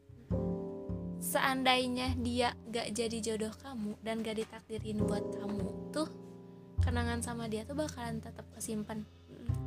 seandainya 1.34 2.14
dia 2.22 2.54
gak 2.70 2.94
jadi 2.94 3.18
jodoh 3.18 3.54
kamu 3.66 3.98
dan 4.06 4.22
gak 4.22 4.38
ditakdirin 4.38 5.02
buat 5.02 5.26
kamu 5.34 5.90
tuh 5.90 6.06
kenangan 6.86 7.26
sama 7.26 7.50
dia 7.50 7.66
tuh 7.66 7.74
bakalan 7.74 8.22
tetap 8.22 8.46
kesimpan. 8.54 9.02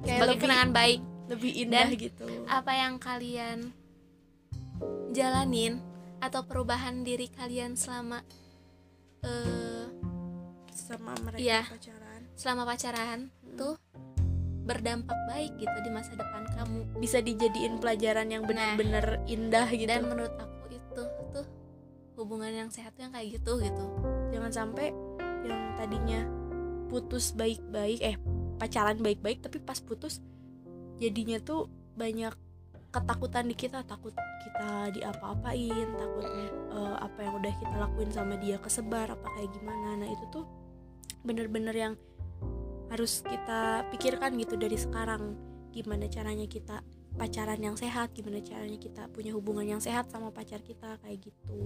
Kayak 0.06 0.22
sebagai 0.22 0.30
lebih, 0.30 0.42
kenangan 0.46 0.70
baik. 0.70 1.00
lebih 1.26 1.52
indah 1.58 1.88
dan 1.90 1.98
gitu. 1.98 2.26
apa 2.46 2.72
yang 2.76 2.94
kalian 3.02 3.58
jalanin 5.10 5.82
atau 6.22 6.46
perubahan 6.46 7.02
diri 7.02 7.26
kalian 7.26 7.74
selama 7.74 8.22
uh, 9.26 9.90
sama 10.70 11.18
mereka 11.24 11.42
ya, 11.42 11.62
pacaran. 11.66 12.20
selama 12.38 12.62
pacaran 12.62 13.18
hmm. 13.26 13.58
tuh 13.58 13.74
berdampak 14.66 15.18
baik 15.30 15.50
gitu 15.58 15.78
di 15.82 15.90
masa 15.90 16.14
depan 16.14 16.46
kamu. 16.54 16.78
Bisa 17.02 17.18
dijadiin 17.18 17.82
pelajaran 17.82 18.30
yang 18.30 18.46
benar-benar 18.46 19.18
nah, 19.18 19.30
indah 19.30 19.66
gitu. 19.74 19.90
dan 19.90 20.06
menurut 20.06 20.34
aku 20.38 20.55
hubungan 22.16 22.50
yang 22.50 22.68
sehat 22.72 22.96
tuh 22.96 23.06
yang 23.06 23.12
kayak 23.12 23.38
gitu 23.38 23.60
gitu. 23.60 23.84
Jangan 24.32 24.52
sampai 24.52 24.90
yang 25.46 25.76
tadinya 25.78 26.20
putus 26.88 27.36
baik-baik 27.36 28.00
eh 28.02 28.16
pacaran 28.56 28.98
baik-baik 28.98 29.44
tapi 29.44 29.60
pas 29.60 29.78
putus 29.78 30.24
jadinya 30.96 31.36
tuh 31.38 31.68
banyak 31.94 32.32
ketakutan 32.90 33.44
di 33.46 33.54
kita. 33.54 33.84
Takut 33.84 34.16
kita 34.16 34.90
diapa-apain 34.96 35.88
takut 36.00 36.26
uh, 36.72 36.96
apa 36.98 37.18
yang 37.20 37.34
udah 37.36 37.52
kita 37.60 37.74
lakuin 37.76 38.10
sama 38.10 38.40
dia 38.40 38.56
kesebar 38.56 39.12
apa 39.12 39.26
kayak 39.36 39.52
gimana. 39.52 40.00
Nah 40.00 40.08
itu 40.08 40.24
tuh 40.32 40.44
bener-bener 41.20 41.74
yang 41.76 41.94
harus 42.88 43.20
kita 43.26 43.84
pikirkan 43.92 44.40
gitu 44.40 44.56
dari 44.56 44.78
sekarang. 44.80 45.36
Gimana 45.76 46.08
caranya 46.08 46.48
kita 46.48 46.80
pacaran 47.16 47.58
yang 47.58 47.76
sehat 47.76 48.12
gimana 48.12 48.44
caranya 48.44 48.76
kita 48.76 49.08
punya 49.10 49.32
hubungan 49.32 49.76
yang 49.76 49.82
sehat 49.82 50.12
sama 50.12 50.28
pacar 50.30 50.60
kita 50.60 51.00
kayak 51.00 51.18
gitu. 51.32 51.56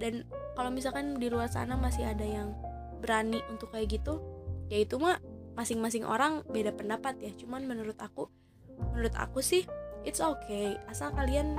Dan 0.00 0.24
kalau 0.56 0.72
misalkan 0.72 1.18
di 1.20 1.28
luar 1.28 1.50
sana 1.50 1.76
masih 1.76 2.06
ada 2.06 2.24
yang 2.24 2.54
berani 3.02 3.42
untuk 3.52 3.74
kayak 3.74 4.00
gitu 4.00 4.22
ya 4.70 4.80
itu 4.80 4.96
mah 4.96 5.18
masing-masing 5.58 6.06
orang 6.06 6.46
beda 6.48 6.72
pendapat 6.72 7.18
ya. 7.18 7.34
Cuman 7.34 7.66
menurut 7.66 7.98
aku 7.98 8.30
menurut 8.94 9.12
aku 9.18 9.42
sih 9.42 9.66
it's 10.06 10.22
okay. 10.22 10.78
Asal 10.88 11.12
kalian 11.12 11.58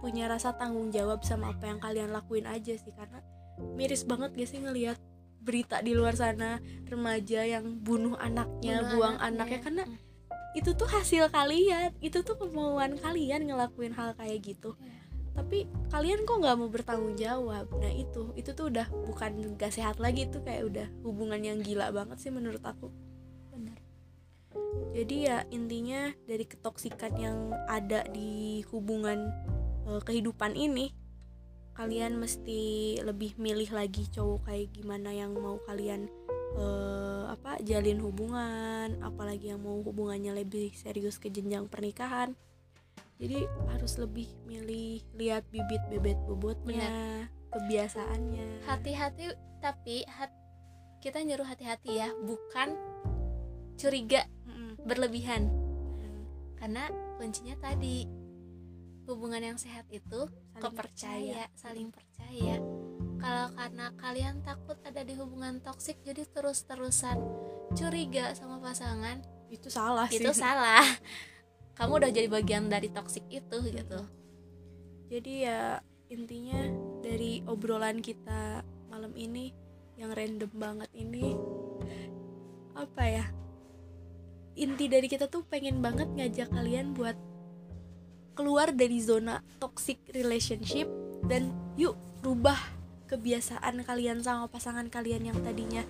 punya 0.00 0.30
rasa 0.30 0.54
tanggung 0.54 0.94
jawab 0.94 1.26
sama 1.26 1.50
apa 1.52 1.66
yang 1.66 1.82
kalian 1.82 2.10
lakuin 2.14 2.46
aja 2.46 2.72
sih. 2.78 2.94
Karena 2.94 3.20
miris 3.74 4.06
banget 4.06 4.32
gak 4.38 4.48
sih 4.48 4.62
ngelihat 4.62 4.96
berita 5.46 5.78
di 5.78 5.94
luar 5.94 6.18
sana 6.18 6.58
remaja 6.90 7.46
yang 7.46 7.78
bunuh 7.78 8.18
anaknya 8.18 8.82
bunuh 8.82 8.90
buang 8.98 9.16
anaknya, 9.18 9.58
anaknya. 9.58 9.58
Karena 9.62 9.82
hmm. 9.86 10.05
Itu 10.56 10.72
tuh 10.72 10.88
hasil 10.88 11.28
kalian. 11.28 11.92
Itu 12.00 12.24
tuh 12.24 12.40
kemauan 12.40 12.96
kalian 12.96 13.44
ngelakuin 13.44 13.92
hal 13.92 14.16
kayak 14.16 14.40
gitu. 14.42 14.72
Yeah. 14.80 14.94
tapi 15.36 15.68
kalian 15.92 16.24
kok 16.24 16.40
nggak 16.40 16.56
mau 16.56 16.72
bertanggung 16.72 17.12
jawab? 17.20 17.68
Nah 17.76 17.92
itu. 17.92 18.32
Itu 18.40 18.56
tuh 18.56 18.72
udah 18.72 18.88
bukan 19.04 19.60
gak 19.60 19.76
sehat 19.76 20.00
lagi. 20.00 20.24
Tuh 20.32 20.40
kayak 20.40 20.64
udah 20.64 20.88
hubungan 21.04 21.44
yang 21.44 21.60
gila 21.60 21.92
banget 21.92 22.16
sih 22.24 22.32
menurut 22.32 22.64
aku. 22.64 22.88
Jadi 24.96 25.28
ya 25.28 25.44
intinya 25.52 26.08
dari 26.24 26.48
ketoksikan 26.48 27.12
yang 27.20 27.52
ada 27.68 28.04
di 28.08 28.64
hubungan 28.72 29.28
e, 29.84 30.00
kehidupan 30.00 30.56
ini 30.56 30.92
kalian 31.76 32.16
mesti 32.16 32.96
lebih 33.04 33.36
milih 33.36 33.68
lagi 33.76 34.08
cowok 34.08 34.48
kayak 34.48 34.72
gimana 34.72 35.12
yang 35.12 35.36
mau 35.36 35.60
kalian 35.68 36.08
e, 36.54 36.66
apa 37.32 37.58
jalin 37.66 37.98
hubungan 37.98 39.02
apalagi 39.02 39.50
yang 39.50 39.62
mau 39.64 39.82
hubungannya 39.82 40.36
lebih 40.36 40.70
serius 40.78 41.18
ke 41.18 41.32
jenjang 41.32 41.66
pernikahan. 41.66 42.38
Jadi 43.16 43.48
harus 43.72 43.96
lebih 43.96 44.28
milih 44.44 45.00
lihat 45.16 45.48
bibit 45.48 45.80
bebet 45.88 46.20
bobotnya 46.28 47.26
kebiasaannya. 47.50 48.68
Hati-hati 48.68 49.32
tapi 49.64 50.04
hat, 50.04 50.30
kita 51.00 51.24
nyuruh 51.24 51.48
hati-hati 51.48 51.96
ya 51.96 52.12
bukan 52.12 52.76
curiga 53.80 54.28
berlebihan. 54.84 55.48
Karena 56.60 56.92
kuncinya 57.16 57.56
tadi 57.58 58.04
hubungan 59.06 59.42
yang 59.42 59.58
sehat 59.58 59.86
itu 59.88 60.26
saling 60.26 60.60
kepercaya 60.60 61.46
percaya. 61.46 61.58
saling 61.58 61.88
percaya 61.94 62.56
kalau 63.16 63.46
karena 63.56 63.86
kalian 63.96 64.44
takut 64.44 64.78
ada 64.84 65.02
di 65.02 65.16
hubungan 65.16 65.58
toksik 65.64 66.00
jadi 66.04 66.24
terus-terusan 66.30 67.18
curiga 67.74 68.36
sama 68.36 68.60
pasangan 68.62 69.20
itu 69.50 69.70
salah 69.70 70.08
itu 70.10 70.30
sih. 70.30 70.42
salah. 70.42 70.84
Kamu 71.76 72.00
udah 72.00 72.10
jadi 72.10 72.28
bagian 72.32 72.72
dari 72.72 72.88
toksik 72.88 73.28
itu 73.28 73.56
gitu. 73.68 74.00
Jadi 75.12 75.32
ya 75.44 75.78
intinya 76.08 76.60
dari 77.04 77.44
obrolan 77.44 78.00
kita 78.00 78.64
malam 78.88 79.12
ini 79.12 79.52
yang 79.96 80.12
random 80.12 80.52
banget 80.54 80.90
ini 80.92 81.34
apa 82.76 83.02
ya 83.08 83.26
inti 84.56 84.88
dari 84.88 85.08
kita 85.08 85.28
tuh 85.28 85.44
pengen 85.48 85.80
banget 85.80 86.08
ngajak 86.12 86.48
kalian 86.52 86.92
buat 86.92 87.16
keluar 88.36 88.72
dari 88.72 89.00
zona 89.00 89.40
toxic 89.56 90.00
relationship 90.12 90.88
dan 91.24 91.48
yuk 91.80 91.96
rubah 92.20 92.75
kebiasaan 93.06 93.86
kalian 93.86 94.20
sama 94.20 94.50
pasangan 94.50 94.90
kalian 94.90 95.30
yang 95.32 95.38
tadinya 95.42 95.82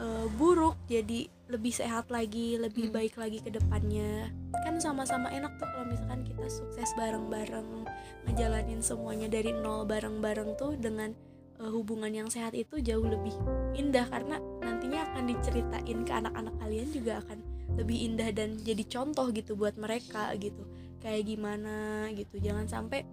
uh, 0.00 0.26
buruk 0.40 0.76
jadi 0.88 1.28
lebih 1.50 1.74
sehat 1.74 2.08
lagi 2.08 2.56
lebih 2.56 2.88
hmm. 2.88 2.94
baik 2.94 3.14
lagi 3.18 3.42
ke 3.42 3.50
depannya 3.52 4.30
kan 4.64 4.78
sama-sama 4.78 5.28
enak 5.32 5.50
tuh 5.58 5.66
kalau 5.66 5.86
misalkan 5.88 6.20
kita 6.22 6.46
sukses 6.46 6.90
bareng-bareng 6.94 7.84
ngejalanin 8.28 8.80
semuanya 8.80 9.26
dari 9.26 9.50
nol 9.50 9.84
bareng-bareng 9.84 10.56
tuh 10.56 10.76
dengan 10.78 11.12
uh, 11.60 11.70
hubungan 11.72 12.12
yang 12.12 12.28
sehat 12.32 12.56
itu 12.56 12.80
jauh 12.80 13.04
lebih 13.04 13.34
indah 13.76 14.06
karena 14.08 14.38
nantinya 14.62 15.04
akan 15.12 15.24
diceritain 15.32 15.98
ke 16.06 16.12
anak-anak 16.12 16.54
kalian 16.60 16.88
juga 16.92 17.12
akan 17.24 17.38
lebih 17.78 17.98
indah 18.12 18.28
dan 18.34 18.58
jadi 18.60 18.82
contoh 18.88 19.30
gitu 19.30 19.54
buat 19.54 19.74
mereka 19.80 20.32
gitu 20.36 20.64
kayak 21.00 21.24
gimana 21.24 22.08
gitu 22.12 22.36
jangan 22.38 22.68
sampai 22.68 23.08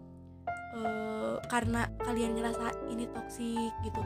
uh, 0.77 1.37
karena 1.49 1.89
kalian 2.05 2.37
ngerasa 2.37 2.89
ini 2.93 3.09
toksik 3.09 3.73
gitu. 3.81 4.01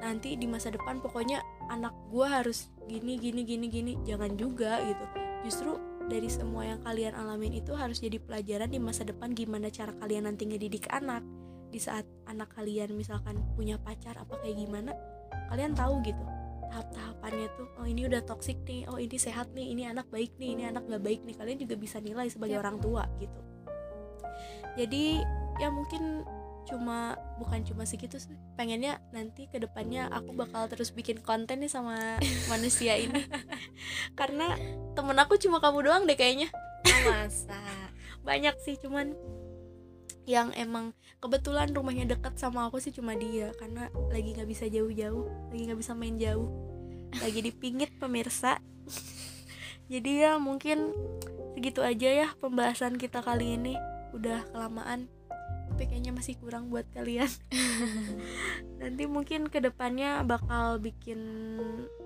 Nanti 0.00 0.36
di 0.36 0.48
masa 0.48 0.72
depan 0.72 1.00
pokoknya 1.00 1.40
anak 1.68 1.92
gue 2.08 2.26
harus 2.26 2.72
gini 2.88 3.20
gini 3.20 3.44
gini 3.44 3.66
gini. 3.68 3.92
Jangan 4.04 4.36
juga 4.36 4.80
gitu. 4.84 5.04
Justru 5.44 5.72
dari 6.10 6.26
semua 6.26 6.66
yang 6.66 6.80
kalian 6.82 7.14
alamin 7.14 7.60
itu 7.60 7.76
harus 7.76 8.02
jadi 8.02 8.18
pelajaran 8.18 8.72
di 8.72 8.80
masa 8.82 9.06
depan 9.06 9.30
gimana 9.30 9.70
cara 9.70 9.92
kalian 10.00 10.26
nanti 10.28 10.48
ngedidik 10.48 10.88
anak. 10.90 11.22
Di 11.70 11.78
saat 11.78 12.02
anak 12.26 12.50
kalian 12.58 12.98
misalkan 12.98 13.38
punya 13.54 13.78
pacar 13.78 14.18
apa 14.18 14.40
kayak 14.42 14.58
gimana 14.58 14.92
kalian 15.52 15.76
tahu 15.76 16.02
gitu. 16.02 16.24
Tahap-tahapannya 16.70 17.48
tuh 17.58 17.66
oh 17.82 17.86
ini 17.86 18.06
udah 18.06 18.22
toxic 18.26 18.58
nih. 18.66 18.86
Oh 18.90 18.98
ini 18.98 19.16
sehat 19.18 19.50
nih. 19.54 19.74
Ini 19.74 19.90
anak 19.94 20.06
baik 20.10 20.38
nih. 20.38 20.54
Ini 20.58 20.62
anak 20.74 20.86
gak 20.86 21.02
baik 21.02 21.20
nih. 21.26 21.34
Kalian 21.34 21.58
juga 21.62 21.74
bisa 21.78 21.98
nilai 21.98 22.30
sebagai 22.30 22.58
ya. 22.58 22.62
orang 22.62 22.78
tua 22.78 23.06
gitu. 23.18 23.40
Jadi 24.78 25.18
ya 25.60 25.68
mungkin 25.68 26.24
cuma 26.68 27.18
bukan 27.40 27.66
cuma 27.66 27.82
segitu 27.88 28.20
sih. 28.20 28.36
Pengennya 28.54 29.02
nanti 29.10 29.48
ke 29.48 29.58
depannya 29.58 30.06
aku 30.12 30.32
bakal 30.36 30.70
terus 30.70 30.94
bikin 30.94 31.18
konten 31.24 31.60
nih 31.64 31.72
sama 31.72 32.20
manusia 32.52 32.94
ini. 32.96 33.26
Karena 34.18 34.54
temen 34.94 35.16
aku 35.18 35.40
cuma 35.40 35.58
kamu 35.58 35.90
doang 35.90 36.02
deh 36.06 36.14
kayaknya. 36.16 36.48
Masa? 37.06 37.60
Banyak 38.22 38.54
sih 38.62 38.76
cuman 38.78 39.16
yang 40.28 40.54
emang 40.54 40.94
kebetulan 41.18 41.72
rumahnya 41.74 42.14
deket 42.14 42.38
sama 42.38 42.68
aku 42.70 42.78
sih 42.78 42.94
cuma 42.94 43.16
dia. 43.16 43.50
Karena 43.56 43.88
lagi 44.12 44.36
nggak 44.36 44.48
bisa 44.48 44.70
jauh-jauh 44.70 45.50
lagi 45.50 45.62
nggak 45.66 45.80
bisa 45.80 45.92
main 45.96 46.16
jauh. 46.20 46.48
Lagi 47.18 47.40
di 47.42 47.50
pinggir 47.50 47.90
pemirsa. 47.98 48.62
Jadi 49.92 50.22
ya 50.22 50.38
mungkin 50.38 50.94
segitu 51.58 51.82
aja 51.82 52.08
ya 52.24 52.28
pembahasan 52.38 52.94
kita 52.94 53.26
kali 53.26 53.58
ini. 53.58 53.74
Udah 54.14 54.46
kelamaan 54.54 55.10
tapi 55.80 55.96
kayaknya 55.96 56.12
masih 56.12 56.36
kurang 56.36 56.68
buat 56.68 56.84
kalian. 56.92 57.24
Nanti 58.84 59.08
mungkin 59.08 59.48
ke 59.48 59.64
depannya 59.64 60.20
bakal 60.28 60.76
bikin 60.76 61.16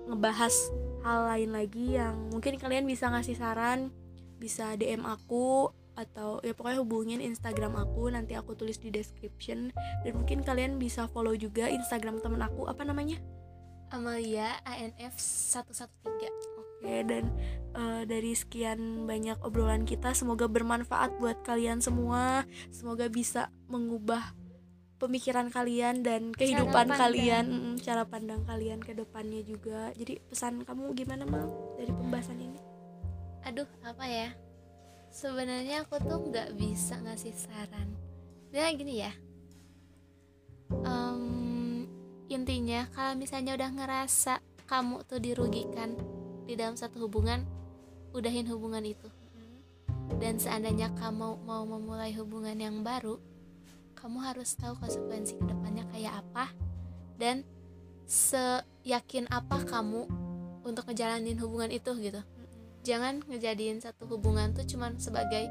ngebahas 0.07 0.55
hal 1.03 1.27
lain 1.27 1.51
lagi 1.51 1.99
yang 1.99 2.15
mungkin 2.31 2.55
kalian 2.55 2.87
bisa 2.87 3.11
ngasih 3.11 3.35
saran 3.35 3.91
bisa 4.39 4.79
DM 4.79 5.03
aku 5.03 5.75
atau 5.91 6.39
ya 6.39 6.55
pokoknya 6.55 6.79
hubungin 6.79 7.19
Instagram 7.19 7.75
aku 7.75 8.07
nanti 8.15 8.39
aku 8.39 8.55
tulis 8.55 8.79
di 8.79 8.95
description. 8.95 9.75
Dan 10.07 10.23
mungkin 10.23 10.47
kalian 10.47 10.79
bisa 10.79 11.11
follow 11.11 11.35
juga 11.35 11.67
Instagram 11.67 12.23
temen 12.23 12.39
aku 12.47 12.71
apa 12.71 12.87
namanya? 12.87 13.19
Amalia 13.91 14.55
ANF 14.63 15.19
113 15.19 16.54
Oke, 16.85 17.01
dan 17.01 17.33
eh, 17.73 18.03
dari 18.05 18.37
sekian 18.37 19.09
banyak 19.09 19.41
obrolan 19.41 19.89
kita, 19.89 20.13
semoga 20.13 20.45
bermanfaat 20.45 21.17
buat 21.17 21.41
kalian 21.41 21.81
semua. 21.81 22.45
Semoga 22.69 23.09
bisa 23.09 23.49
mengubah 23.65 24.37
pemikiran 25.01 25.49
kalian 25.49 26.05
dan 26.05 26.29
kehidupan 26.29 26.93
pandang. 26.93 27.01
kalian, 27.01 27.45
cara 27.81 28.05
pandang 28.05 28.45
kalian 28.45 28.85
ke 28.85 28.93
depannya 28.93 29.41
juga. 29.41 29.89
Jadi 29.97 30.21
pesan 30.29 30.61
kamu 30.61 30.93
gimana 30.93 31.25
mal 31.25 31.49
dari 31.81 31.89
pembahasan 31.89 32.37
ini? 32.37 32.75
aduh 33.45 33.69
apa 33.85 34.09
ya 34.09 34.33
sebenarnya 35.13 35.85
aku 35.85 36.01
tuh 36.01 36.33
nggak 36.33 36.57
bisa 36.57 36.97
ngasih 37.05 37.29
saran 37.37 37.93
dia 38.49 38.65
gini 38.73 39.05
ya 39.05 39.13
Em, 40.65 41.85
intinya 42.25 42.89
kalau 42.89 43.13
misalnya 43.13 43.53
udah 43.53 43.69
ngerasa 43.69 44.41
kamu 44.65 45.05
tuh 45.05 45.21
dirugikan 45.21 45.93
di 46.45 46.53
dalam 46.53 46.77
satu 46.77 47.05
hubungan 47.05 47.43
udahin 48.15 48.47
hubungan 48.47 48.85
itu. 48.85 49.09
Dan 50.21 50.37
seandainya 50.37 50.93
kamu 50.95 51.43
mau 51.43 51.65
memulai 51.65 52.13
hubungan 52.13 52.55
yang 52.55 52.85
baru 52.85 53.17
kamu 54.05 54.21
harus 54.21 54.53
tahu 54.53 54.77
konsekuensi 54.77 55.33
ke 55.41 55.45
depannya 55.49 55.81
kayak 55.89 56.21
apa 56.21 56.53
dan 57.17 57.41
seyakin 58.05 59.25
apa 59.33 59.65
kamu 59.65 60.05
untuk 60.61 60.85
ngejalanin 60.85 61.33
hubungan 61.41 61.73
itu 61.73 61.89
gitu. 61.97 62.21
Jangan 62.85 63.25
ngejadiin 63.25 63.81
satu 63.81 64.05
hubungan 64.05 64.53
tuh 64.53 64.61
cuman 64.61 65.01
sebagai 65.01 65.49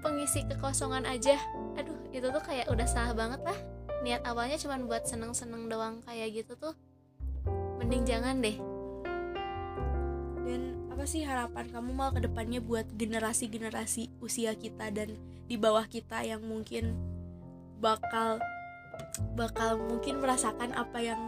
pengisi 0.00 0.48
kekosongan 0.48 1.04
aja. 1.04 1.36
Aduh 1.76 2.08
itu 2.08 2.24
tuh 2.24 2.40
kayak 2.40 2.72
udah 2.72 2.88
salah 2.88 3.12
banget 3.12 3.44
lah. 3.44 3.58
Niat 4.00 4.24
awalnya 4.24 4.56
cuman 4.56 4.88
buat 4.88 5.04
seneng-seneng 5.04 5.68
doang 5.68 6.00
kayak 6.08 6.40
gitu 6.40 6.56
tuh. 6.56 6.72
Mending 7.76 8.08
jangan 8.08 8.40
deh 8.40 8.56
apa 10.94 11.10
sih 11.10 11.26
harapan 11.26 11.66
kamu 11.74 11.90
mal 11.90 12.14
ke 12.14 12.22
depannya 12.22 12.62
buat 12.62 12.86
generasi-generasi 12.94 14.14
usia 14.22 14.54
kita 14.54 14.94
dan 14.94 15.18
di 15.50 15.58
bawah 15.58 15.82
kita 15.90 16.22
yang 16.22 16.38
mungkin 16.46 16.94
bakal 17.82 18.38
bakal 19.34 19.82
mungkin 19.90 20.22
merasakan 20.22 20.70
apa 20.70 20.98
yang 21.02 21.18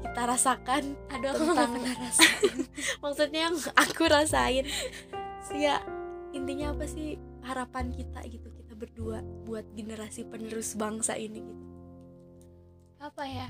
kita 0.00 0.22
rasakan? 0.24 0.96
Aduh 1.12 1.36
Tentang- 1.36 1.76
rasain. 1.76 2.56
Maksudnya 3.04 3.52
yang 3.52 3.56
aku 3.76 4.02
rasain. 4.08 4.64
Sih 5.44 5.60
ya 5.68 5.84
intinya 6.32 6.72
apa 6.72 6.88
sih 6.88 7.20
harapan 7.44 7.92
kita 7.92 8.24
gitu 8.32 8.48
kita 8.48 8.72
berdua 8.72 9.20
buat 9.44 9.68
generasi 9.76 10.24
penerus 10.24 10.72
bangsa 10.72 11.20
ini 11.20 11.44
gitu? 11.44 11.64
Apa 12.96 13.28
ya 13.28 13.48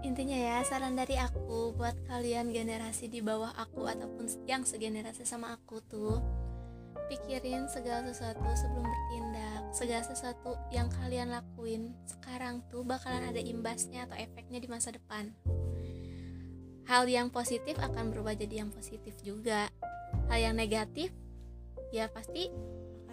intinya 0.00 0.36
ya 0.36 0.56
saran 0.64 0.96
dari 0.96 1.20
aku 1.20 1.76
buat 1.76 1.92
kalian 2.08 2.52
generasi 2.56 3.12
di 3.12 3.20
bawah 3.20 3.52
aku 3.52 3.84
ataupun 3.84 4.26
yang 4.48 4.64
segenerasi 4.64 5.28
sama 5.28 5.52
aku 5.52 5.84
tuh 5.84 6.24
pikirin 7.10 7.66
segala 7.66 8.06
sesuatu 8.06 8.40
sebelum 8.54 8.86
bertindak. 8.86 9.62
Segala 9.74 10.02
sesuatu 10.06 10.56
yang 10.70 10.86
kalian 10.88 11.34
lakuin 11.34 11.92
sekarang 12.06 12.62
tuh 12.70 12.86
bakalan 12.86 13.28
ada 13.28 13.42
imbasnya 13.42 14.06
atau 14.06 14.16
efeknya 14.16 14.62
di 14.62 14.68
masa 14.70 14.94
depan. 14.94 15.34
Hal 16.86 17.06
yang 17.06 17.30
positif 17.30 17.78
akan 17.78 18.14
berubah 18.14 18.34
jadi 18.38 18.62
yang 18.66 18.70
positif 18.70 19.18
juga. 19.22 19.68
Hal 20.30 20.38
yang 20.38 20.54
negatif 20.56 21.10
ya 21.90 22.06
pasti 22.10 22.50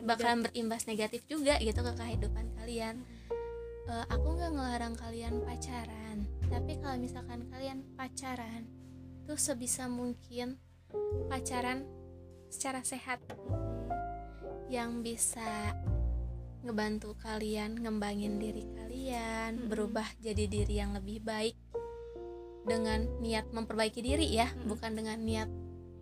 bakalan 0.05 0.45
berimbas 0.45 0.85
negatif 0.85 1.25
juga 1.25 1.57
gitu 1.57 1.81
ke 1.81 1.93
kehidupan 1.97 2.53
kalian 2.61 3.01
Eh, 3.87 4.05
aku 4.11 4.35
nggak 4.35 4.51
ngelarang 4.51 4.95
kalian 4.99 5.39
pacaran 5.47 6.27
tapi 6.51 6.75
kalau 6.83 6.99
misalkan 6.99 7.47
kalian 7.47 7.87
pacaran 7.95 8.67
tuh 9.23 9.39
sebisa 9.39 9.87
mungkin 9.87 10.59
pacaran 11.31 11.87
secara 12.51 12.83
sehat 12.83 13.23
yang 14.67 14.99
bisa 14.99 15.71
ngebantu 16.67 17.15
kalian 17.23 17.79
ngembangin 17.79 18.35
diri 18.43 18.67
kalian 18.75 19.55
Mm-mm. 19.55 19.71
berubah 19.71 20.07
jadi 20.19 20.43
diri 20.51 20.83
yang 20.83 20.91
lebih 20.91 21.23
baik 21.23 21.55
dengan 22.67 23.07
niat 23.23 23.47
memperbaiki 23.55 24.03
diri 24.03 24.27
ya 24.35 24.51
Mm-mm. 24.51 24.67
bukan 24.67 24.99
dengan 24.99 25.15
niat 25.23 25.47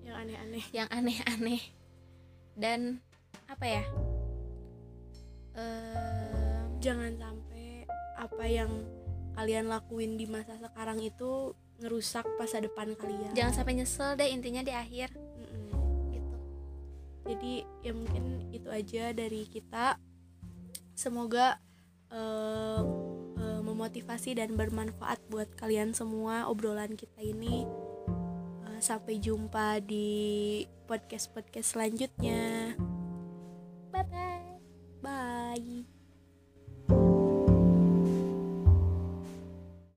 yang 0.02 0.16
aneh-aneh 0.26 0.66
yang 0.74 0.90
aneh-aneh 0.90 1.62
dan 2.58 2.98
apa 3.46 3.66
ya 3.70 3.86
Em, 5.56 6.68
jangan 6.84 7.16
sampai 7.16 7.45
apa 8.26 8.44
yang 8.50 8.72
kalian 9.36 9.68
lakuin 9.68 10.16
di 10.16 10.26
masa 10.26 10.56
sekarang 10.58 11.04
itu 11.04 11.54
ngerusak 11.84 12.26
masa 12.40 12.64
depan 12.64 12.96
kalian? 12.96 13.36
Jangan 13.36 13.54
sampai 13.54 13.74
nyesel 13.78 14.16
deh 14.16 14.30
intinya 14.32 14.64
di 14.64 14.74
akhir. 14.74 15.12
Mm-mm. 15.14 16.12
gitu. 16.16 16.38
Jadi 17.30 17.54
ya 17.84 17.92
mungkin 17.94 18.50
itu 18.56 18.70
aja 18.72 19.12
dari 19.12 19.46
kita. 19.46 20.00
Semoga 20.96 21.60
uh, 22.10 22.82
uh, 23.36 23.62
memotivasi 23.62 24.40
dan 24.40 24.56
bermanfaat 24.56 25.20
buat 25.28 25.52
kalian 25.60 25.92
semua 25.92 26.48
obrolan 26.48 26.96
kita 26.96 27.20
ini. 27.20 27.68
Eh, 28.72 28.80
sampai 28.80 29.20
jumpa 29.20 29.84
di 29.84 30.64
podcast 30.88 31.36
podcast 31.36 31.76
selanjutnya. 31.76 32.76
Bye 33.92 34.08
bye. 35.04 35.95